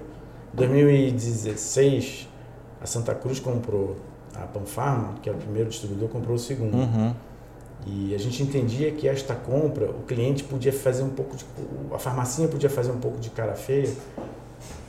em 0.53 0.57
2016, 0.57 2.29
a 2.79 2.87
Santa 2.87 3.15
Cruz 3.15 3.41
comprou 3.41 3.97
a 4.35 4.41
Panfarma, 4.41 5.15
que 5.23 5.31
é 5.31 5.33
o 5.33 5.37
primeiro 5.37 5.71
distribuidor, 5.71 6.11
comprou 6.11 6.37
o 6.37 6.39
segundo. 6.39 6.77
Uhum. 6.77 7.15
E 7.91 8.15
a 8.15 8.19
gente 8.19 8.43
entendia 8.43 8.91
que 8.93 9.09
esta 9.09 9.35
compra, 9.35 9.87
o 9.87 10.03
cliente 10.07 10.45
podia 10.45 10.73
fazer 10.73 11.03
um 11.03 11.09
pouco 11.09 11.37
de. 11.37 11.45
A 11.93 11.99
farmacinha 11.99 12.47
podia 12.47 12.69
fazer 12.69 12.91
um 12.91 12.99
pouco 12.99 13.19
de 13.19 13.31
cara 13.31 13.55
feia 13.55 13.91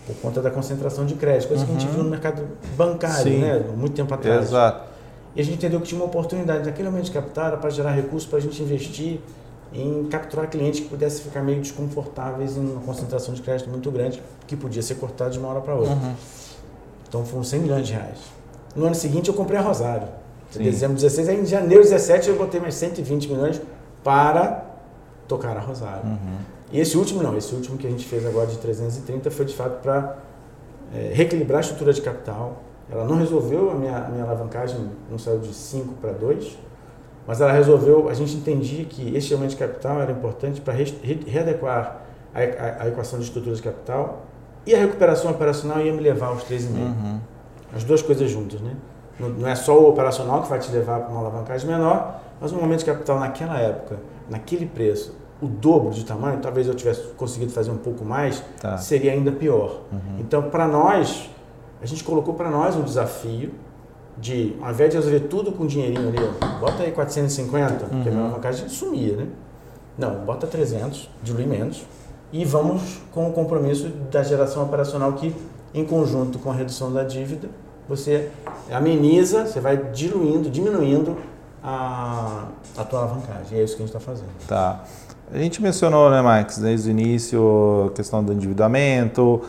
por 0.05 0.15
conta 0.17 0.41
da 0.41 0.51
concentração 0.51 1.05
de 1.05 1.13
crédito, 1.13 1.47
coisa 1.47 1.63
uhum. 1.63 1.69
que 1.69 1.77
a 1.77 1.79
gente 1.79 1.89
uhum. 1.89 1.95
viu 1.95 2.03
no 2.03 2.09
mercado 2.09 2.45
bancário, 2.75 3.31
Sim. 3.31 3.39
né, 3.39 3.63
muito 3.75 3.93
tempo 3.93 4.13
atrás. 4.13 4.47
Exato. 4.47 4.89
E 5.35 5.41
a 5.41 5.43
gente 5.43 5.55
entendeu 5.57 5.79
que 5.79 5.88
tinha 5.88 6.01
uma 6.01 6.07
oportunidade 6.07 6.65
naquele 6.65 6.89
momento 6.89 7.05
de 7.05 7.12
capital 7.12 7.57
para 7.57 7.69
gerar 7.69 7.91
recursos 7.91 8.27
para 8.27 8.39
a 8.39 8.41
gente 8.41 8.62
investir 8.62 9.19
em 9.71 10.05
capturar 10.05 10.49
clientes 10.49 10.79
que 10.79 10.88
pudessem 10.88 11.23
ficar 11.23 11.43
meio 11.43 11.62
desconfortáveis 11.62 12.57
em 12.57 12.62
uma 12.62 12.81
concentração 12.81 13.33
de 13.33 13.41
crédito 13.41 13.69
muito 13.69 13.89
grande, 13.91 14.21
que 14.47 14.55
podia 14.55 14.81
ser 14.81 14.95
cortada 14.95 15.29
de 15.29 15.38
uma 15.38 15.47
hora 15.49 15.62
para 15.62 15.75
outra. 15.75 15.93
Uhum. 15.93 16.15
Então 17.07 17.23
foram 17.23 17.43
100 17.43 17.59
milhões 17.59 17.88
de 17.88 17.93
reais. 17.93 18.17
No 18.75 18.85
ano 18.85 18.95
seguinte 18.95 19.29
eu 19.29 19.35
comprei 19.35 19.59
a 19.59 19.62
Rosário. 19.62 20.07
Em 20.57 20.63
dezembro 20.63 20.95
16, 20.95 21.29
aí 21.29 21.41
em 21.41 21.45
janeiro 21.45 21.83
17 21.83 22.29
eu 22.29 22.35
botei 22.35 22.59
mais 22.59 22.73
120 22.75 23.29
milhões 23.29 23.62
para 24.03 24.65
tocar 25.27 25.55
a 25.55 25.59
Rosário. 25.59 26.05
Uhum. 26.05 26.38
E 26.71 26.79
esse 26.79 26.97
último 26.97 27.21
não, 27.21 27.38
esse 27.38 27.53
último 27.53 27.77
que 27.77 27.85
a 27.85 27.89
gente 27.89 28.05
fez 28.05 28.25
agora 28.25 28.47
de 28.47 28.57
330 28.57 29.29
foi 29.29 29.45
de 29.45 29.55
fato 29.55 29.81
para 29.81 30.17
é, 30.93 31.12
reequilibrar 31.13 31.59
a 31.59 31.62
estrutura 31.62 31.93
de 31.93 32.01
capital. 32.01 32.63
Ela 32.91 33.05
não 33.05 33.17
resolveu 33.17 33.69
a 33.69 33.75
minha, 33.75 33.97
a 33.97 34.09
minha 34.09 34.23
alavancagem, 34.23 34.89
não 35.09 35.19
saiu 35.19 35.39
de 35.39 35.53
5 35.53 35.95
para 36.01 36.12
2, 36.12 36.57
mas 37.27 37.39
ela 37.39 37.51
resolveu, 37.51 38.09
a 38.09 38.13
gente 38.15 38.35
entendia 38.35 38.85
que 38.85 39.15
esse 39.15 39.31
aumento 39.31 39.51
de 39.51 39.57
capital 39.57 40.01
era 40.01 40.12
importante 40.12 40.62
para 40.62 40.73
re, 40.73 40.91
readequar 41.27 42.01
a, 42.33 42.39
a, 42.39 42.83
a, 42.83 42.88
equação 42.88 43.19
de 43.19 43.25
estrutura 43.25 43.55
de 43.55 43.62
capital 43.62 44.25
e 44.65 44.73
a 44.73 44.79
recuperação 44.79 45.29
operacional 45.29 45.79
ia 45.79 45.93
me 45.93 46.01
levar 46.01 46.27
aos 46.27 46.43
3,5. 46.43 46.71
Uhum. 46.73 47.19
As 47.75 47.83
duas 47.83 48.01
coisas 48.01 48.31
juntas, 48.31 48.59
né? 48.62 48.75
Não, 49.19 49.47
é 49.47 49.55
só 49.55 49.77
o 49.77 49.89
operacional 49.89 50.41
que 50.41 50.49
vai 50.49 50.60
te 50.60 50.71
levar 50.71 51.01
para 51.01 51.10
uma 51.10 51.19
alavancagem 51.19 51.67
menor, 51.67 52.21
mas 52.39 52.51
um 52.53 52.60
aumento 52.60 52.79
de 52.79 52.86
capital 52.86 53.19
naquela 53.19 53.60
época, 53.60 53.97
naquele 54.29 54.65
preço, 54.65 55.15
o 55.41 55.47
dobro 55.47 55.91
de 55.91 56.05
tamanho, 56.05 56.39
talvez 56.39 56.67
eu 56.67 56.73
tivesse 56.73 57.08
conseguido 57.17 57.51
fazer 57.51 57.71
um 57.71 57.77
pouco 57.77 58.03
mais, 58.03 58.43
tá. 58.62 58.77
seria 58.77 59.12
ainda 59.12 59.32
pior. 59.32 59.82
Uhum. 59.91 60.19
Então, 60.19 60.43
para 60.43 60.67
nós, 60.67 61.29
a 61.82 61.86
gente 61.86 62.03
colocou 62.03 62.34
para 62.34 62.49
nós 62.49 62.75
um 62.75 62.84
desafio 62.84 63.53
de, 64.17 64.55
ao 64.62 64.71
invés 64.71 64.89
de 64.89 64.97
resolver 64.97 65.21
tudo 65.21 65.51
com 65.51 65.65
dinheirinho 65.65 66.10
ali, 66.10 66.17
bota 66.60 66.84
aí 66.84 66.91
450, 66.91 67.86
uhum. 67.86 68.03
que 68.03 68.10
a 68.10 68.12
minha 68.12 68.23
alavancagem 68.23 68.67
sumia, 68.67 69.15
né? 69.15 69.27
Não, 69.97 70.25
bota 70.25 70.45
300, 70.45 71.10
dilui 71.23 71.45
menos, 71.45 71.86
e 72.32 72.45
vamos 72.45 73.01
com 73.12 73.27
o 73.27 73.34
compromisso 73.34 73.89
da 74.12 74.23
geração 74.23 74.63
operacional 74.63 75.13
que, 75.13 75.34
em 75.73 75.86
conjunto 75.86 76.38
com 76.39 76.51
a 76.51 76.53
redução 76.53 76.91
da 76.91 77.03
dívida, 77.03 77.49
você 77.89 78.30
ameniza, 78.71 79.47
você 79.47 79.60
vai 79.60 79.75
diluindo, 79.91 80.49
diminuindo 80.49 81.17
a, 81.63 82.45
a 82.78 82.84
tua 82.84 82.99
alavancagem. 82.99 83.58
E 83.58 83.62
é 83.62 83.63
isso 83.63 83.75
que 83.75 83.84
a 83.84 83.86
gente 83.86 83.95
está 83.95 83.99
fazendo. 83.99 84.30
Tá. 84.47 84.84
A 85.34 85.38
gente 85.38 85.62
mencionou, 85.62 86.10
né, 86.10 86.21
Max, 86.21 86.58
desde 86.60 86.89
o 86.89 86.91
início, 86.91 87.88
a 87.88 87.95
questão 87.95 88.23
do 88.23 88.32
endividamento, 88.32 89.41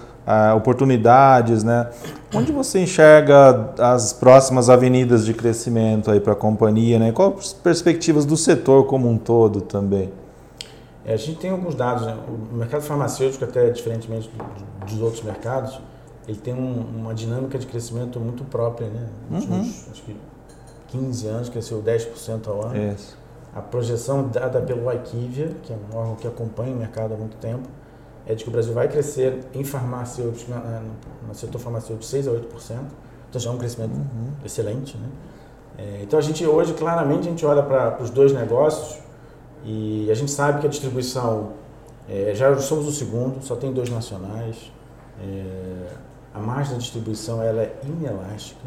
oportunidades, 0.54 1.64
né? 1.64 1.88
Onde 2.34 2.52
você 2.52 2.80
enxerga 2.80 3.72
as 3.78 4.12
próximas 4.12 4.68
avenidas 4.68 5.24
de 5.24 5.34
crescimento 5.34 6.10
aí 6.10 6.20
para 6.20 6.34
a 6.34 6.36
companhia, 6.36 6.98
né? 6.98 7.12
Quais 7.12 7.34
as 7.38 7.52
perspectivas 7.52 8.24
do 8.24 8.36
setor 8.36 8.84
como 8.86 9.08
um 9.08 9.16
todo 9.16 9.62
também? 9.62 10.12
É, 11.04 11.14
a 11.14 11.16
gente 11.16 11.38
tem 11.38 11.50
alguns 11.50 11.74
dados, 11.74 12.06
né? 12.06 12.14
O 12.52 12.54
mercado 12.54 12.82
farmacêutico, 12.82 13.44
até 13.44 13.70
diferentemente 13.70 14.30
dos 14.86 15.00
outros 15.00 15.22
mercados, 15.22 15.80
ele 16.30 16.38
tem 16.38 16.54
um, 16.54 16.80
uma 16.80 17.12
dinâmica 17.12 17.58
de 17.58 17.66
crescimento 17.66 18.20
muito 18.20 18.44
própria, 18.44 18.88
né? 18.88 19.08
Nos 19.28 19.44
uhum. 19.44 19.56
últimos, 19.56 19.88
acho 19.90 20.02
que 20.02 20.16
15 20.88 21.26
anos, 21.26 21.48
cresceu 21.48 21.82
10% 21.82 22.46
ao 22.46 22.66
ano. 22.66 22.92
Isso. 22.92 23.18
A 23.54 23.60
projeção 23.60 24.28
dada 24.28 24.60
pelo 24.60 24.90
IQVIA, 24.92 25.56
que 25.62 25.72
é 25.72 25.76
um 25.76 25.96
órgão 25.96 26.14
que 26.14 26.26
acompanha 26.26 26.72
o 26.72 26.76
mercado 26.76 27.14
há 27.14 27.16
muito 27.16 27.36
tempo, 27.38 27.68
é 28.26 28.34
de 28.34 28.44
que 28.44 28.50
o 28.50 28.52
Brasil 28.52 28.72
vai 28.72 28.86
crescer 28.86 29.40
em 29.52 29.64
farmacêutico, 29.64 30.52
no 31.26 31.34
setor 31.34 31.58
farmacêutico, 31.58 32.04
6 32.04 32.28
a 32.28 32.30
8%. 32.30 32.78
Então 33.28 33.40
já 33.40 33.50
é 33.50 33.52
um 33.52 33.58
crescimento 33.58 33.92
uhum. 33.92 34.32
excelente. 34.44 34.96
Né? 34.96 35.08
É, 35.78 36.00
então 36.02 36.18
a 36.18 36.22
gente 36.22 36.46
hoje, 36.46 36.74
claramente, 36.74 37.26
a 37.26 37.30
gente 37.30 37.44
olha 37.44 37.62
para 37.62 38.00
os 38.00 38.10
dois 38.10 38.32
negócios 38.32 39.00
e 39.64 40.08
a 40.10 40.14
gente 40.14 40.30
sabe 40.30 40.60
que 40.60 40.66
a 40.66 40.70
distribuição, 40.70 41.54
é, 42.08 42.32
já 42.34 42.56
somos 42.58 42.86
o 42.86 42.92
segundo, 42.92 43.42
só 43.42 43.56
tem 43.56 43.72
dois 43.72 43.90
nacionais. 43.90 44.70
É, 45.20 46.09
a 46.34 46.38
margem 46.38 46.72
da 46.72 46.78
distribuição 46.78 47.42
ela 47.42 47.62
é 47.62 47.76
inelástica. 47.84 48.60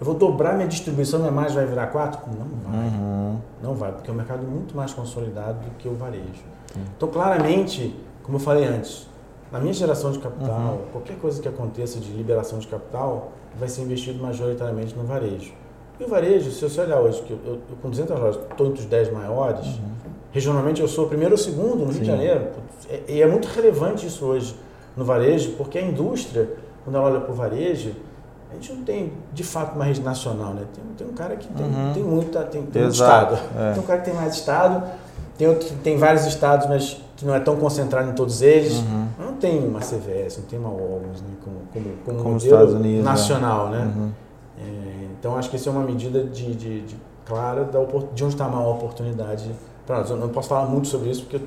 Eu 0.00 0.06
vou 0.06 0.14
dobrar 0.14 0.54
minha 0.54 0.68
distribuição, 0.68 1.18
minha 1.18 1.32
margem 1.32 1.56
vai 1.56 1.66
virar 1.66 1.88
4? 1.88 2.20
Não 2.28 2.72
vai. 2.72 2.88
Uhum. 2.88 3.38
Não 3.62 3.74
vai, 3.74 3.92
porque 3.92 4.08
é 4.08 4.12
um 4.12 4.16
mercado 4.16 4.46
muito 4.46 4.76
mais 4.76 4.94
consolidado 4.94 5.58
do 5.58 5.70
que 5.76 5.88
o 5.88 5.94
varejo. 5.94 6.44
Uhum. 6.76 6.82
Então, 6.96 7.08
claramente, 7.08 7.96
como 8.22 8.36
eu 8.36 8.40
falei 8.40 8.64
antes, 8.64 9.08
na 9.50 9.58
minha 9.58 9.72
geração 9.72 10.12
de 10.12 10.20
capital, 10.20 10.72
uhum. 10.72 10.92
qualquer 10.92 11.16
coisa 11.16 11.42
que 11.42 11.48
aconteça 11.48 11.98
de 11.98 12.12
liberação 12.12 12.60
de 12.60 12.68
capital 12.68 13.32
vai 13.58 13.68
ser 13.68 13.82
investido 13.82 14.22
majoritariamente 14.22 14.94
no 14.94 15.04
varejo. 15.04 15.52
E 15.98 16.04
o 16.04 16.08
varejo, 16.08 16.50
se 16.52 16.60
você 16.60 16.80
olhar 16.80 17.00
hoje, 17.00 17.20
que 17.22 17.32
eu, 17.32 17.38
eu, 17.44 17.60
com 17.82 17.90
200 17.90 18.16
lojas 18.16 18.40
estou 18.48 18.68
entre 18.68 18.80
os 18.80 18.86
10 18.86 19.12
maiores, 19.12 19.66
uhum. 19.66 19.90
regionalmente 20.30 20.80
eu 20.80 20.86
sou 20.86 21.06
o 21.06 21.08
primeiro 21.08 21.34
ou 21.34 21.38
segundo 21.38 21.78
no 21.78 21.86
Rio 21.86 21.94
Sim. 21.94 22.00
de 22.00 22.06
Janeiro. 22.06 22.48
E 23.08 23.20
é, 23.20 23.22
é 23.22 23.26
muito 23.26 23.48
relevante 23.48 24.06
isso 24.06 24.24
hoje 24.24 24.54
no 24.96 25.04
varejo, 25.04 25.52
porque 25.52 25.78
a 25.78 25.82
indústria, 25.82 26.48
quando 26.88 26.96
ela 26.96 27.04
olha 27.04 27.20
para 27.20 27.32
o 27.32 27.34
varejo, 27.34 27.92
a 28.50 28.54
gente 28.54 28.72
não 28.72 28.82
tem, 28.82 29.12
de 29.34 29.44
fato, 29.44 29.74
uma 29.74 29.84
rede 29.84 30.00
nacional, 30.00 30.54
né? 30.54 30.62
Tem, 30.72 30.82
tem 30.96 31.06
um 31.06 31.12
cara 31.12 31.36
que 31.36 31.46
tem, 31.48 31.66
uhum. 31.66 31.92
tem 31.92 32.02
muita, 32.02 32.42
tem, 32.44 32.62
tem 32.62 32.82
muito 32.82 32.94
estado. 32.94 33.38
É. 33.54 33.72
Tem 33.72 33.82
um 33.82 33.86
cara 33.86 33.98
que 34.00 34.04
tem 34.06 34.14
mais 34.14 34.34
estado, 34.34 34.88
tem, 35.36 35.46
outro, 35.46 35.68
tem 35.84 35.98
vários 35.98 36.24
estados, 36.24 36.66
mas 36.66 36.98
que 37.14 37.26
não 37.26 37.34
é 37.34 37.40
tão 37.40 37.56
concentrado 37.56 38.08
em 38.08 38.14
todos 38.14 38.40
eles. 38.40 38.78
Uhum. 38.78 39.08
Não 39.18 39.34
tem 39.34 39.68
uma 39.68 39.80
CVS, 39.80 40.38
não 40.38 40.44
tem 40.46 40.58
uma 40.58 40.70
Walgreens, 40.70 41.20
né? 41.20 41.28
como, 41.44 41.56
como, 41.70 41.96
como, 42.06 42.22
como 42.22 42.36
Estados 42.38 42.72
Unidos, 42.72 43.04
né? 43.04 43.10
nacional, 43.10 43.68
né? 43.68 43.80
né? 43.80 43.92
Uhum. 43.94 44.10
É, 44.58 45.04
então, 45.18 45.36
acho 45.36 45.50
que 45.50 45.56
isso 45.56 45.68
é 45.68 45.72
uma 45.72 45.84
medida 45.84 46.24
de, 46.24 46.54
de, 46.54 46.80
de 46.80 46.96
clara 47.26 47.64
da, 47.64 47.80
de 48.14 48.24
onde 48.24 48.32
está 48.32 48.46
a 48.46 48.48
maior 48.48 48.76
oportunidade 48.76 49.50
para 49.86 49.98
nós. 49.98 50.08
Eu 50.08 50.16
não 50.16 50.30
posso 50.30 50.48
falar 50.48 50.64
muito 50.64 50.88
sobre 50.88 51.10
isso, 51.10 51.20
porque 51.24 51.36
eu, 51.36 51.42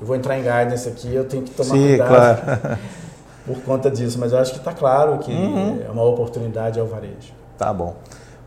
eu 0.00 0.06
vou 0.06 0.16
entrar 0.16 0.36
em 0.36 0.42
guidance 0.42 0.88
aqui, 0.88 1.14
eu 1.14 1.28
tenho 1.28 1.44
que 1.44 1.52
tomar 1.52 1.76
Sim, 1.76 1.86
cuidado. 1.86 2.08
Claro. 2.08 2.78
por 3.46 3.60
conta 3.62 3.90
disso, 3.90 4.18
mas 4.18 4.32
eu 4.32 4.38
acho 4.38 4.52
que 4.52 4.58
está 4.58 4.72
claro 4.72 5.18
que 5.18 5.30
uhum. 5.30 5.80
é 5.86 5.90
uma 5.90 6.02
oportunidade 6.04 6.80
ao 6.80 6.86
varejo. 6.86 7.32
Tá 7.58 7.72
bom. 7.72 7.94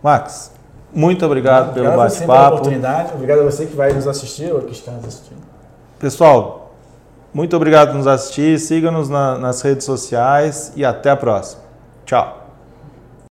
Max, 0.02 0.52
muito 0.94 1.26
obrigado, 1.26 1.70
obrigado 1.70 1.94
pelo 1.94 2.04
bate-papo. 2.04 2.56
oportunidade, 2.56 3.14
obrigado 3.14 3.40
a 3.40 3.44
você 3.44 3.66
que 3.66 3.76
vai 3.76 3.94
nos 3.94 4.08
assistir 4.08 4.52
ou 4.52 4.62
que 4.62 4.72
está 4.72 4.92
nos 4.92 5.06
assistindo. 5.06 5.42
Pessoal, 6.00 6.72
muito 7.34 7.56
obrigado 7.56 7.90
por 7.90 7.98
nos 7.98 8.08
assistir, 8.08 8.60
siga-nos 8.60 9.10
na, 9.10 9.38
nas 9.38 9.62
redes 9.62 9.86
sociais 9.86 10.72
e 10.76 10.84
até 10.84 11.10
a 11.10 11.16
próxima. 11.16 11.62
Tchau. 12.06 12.37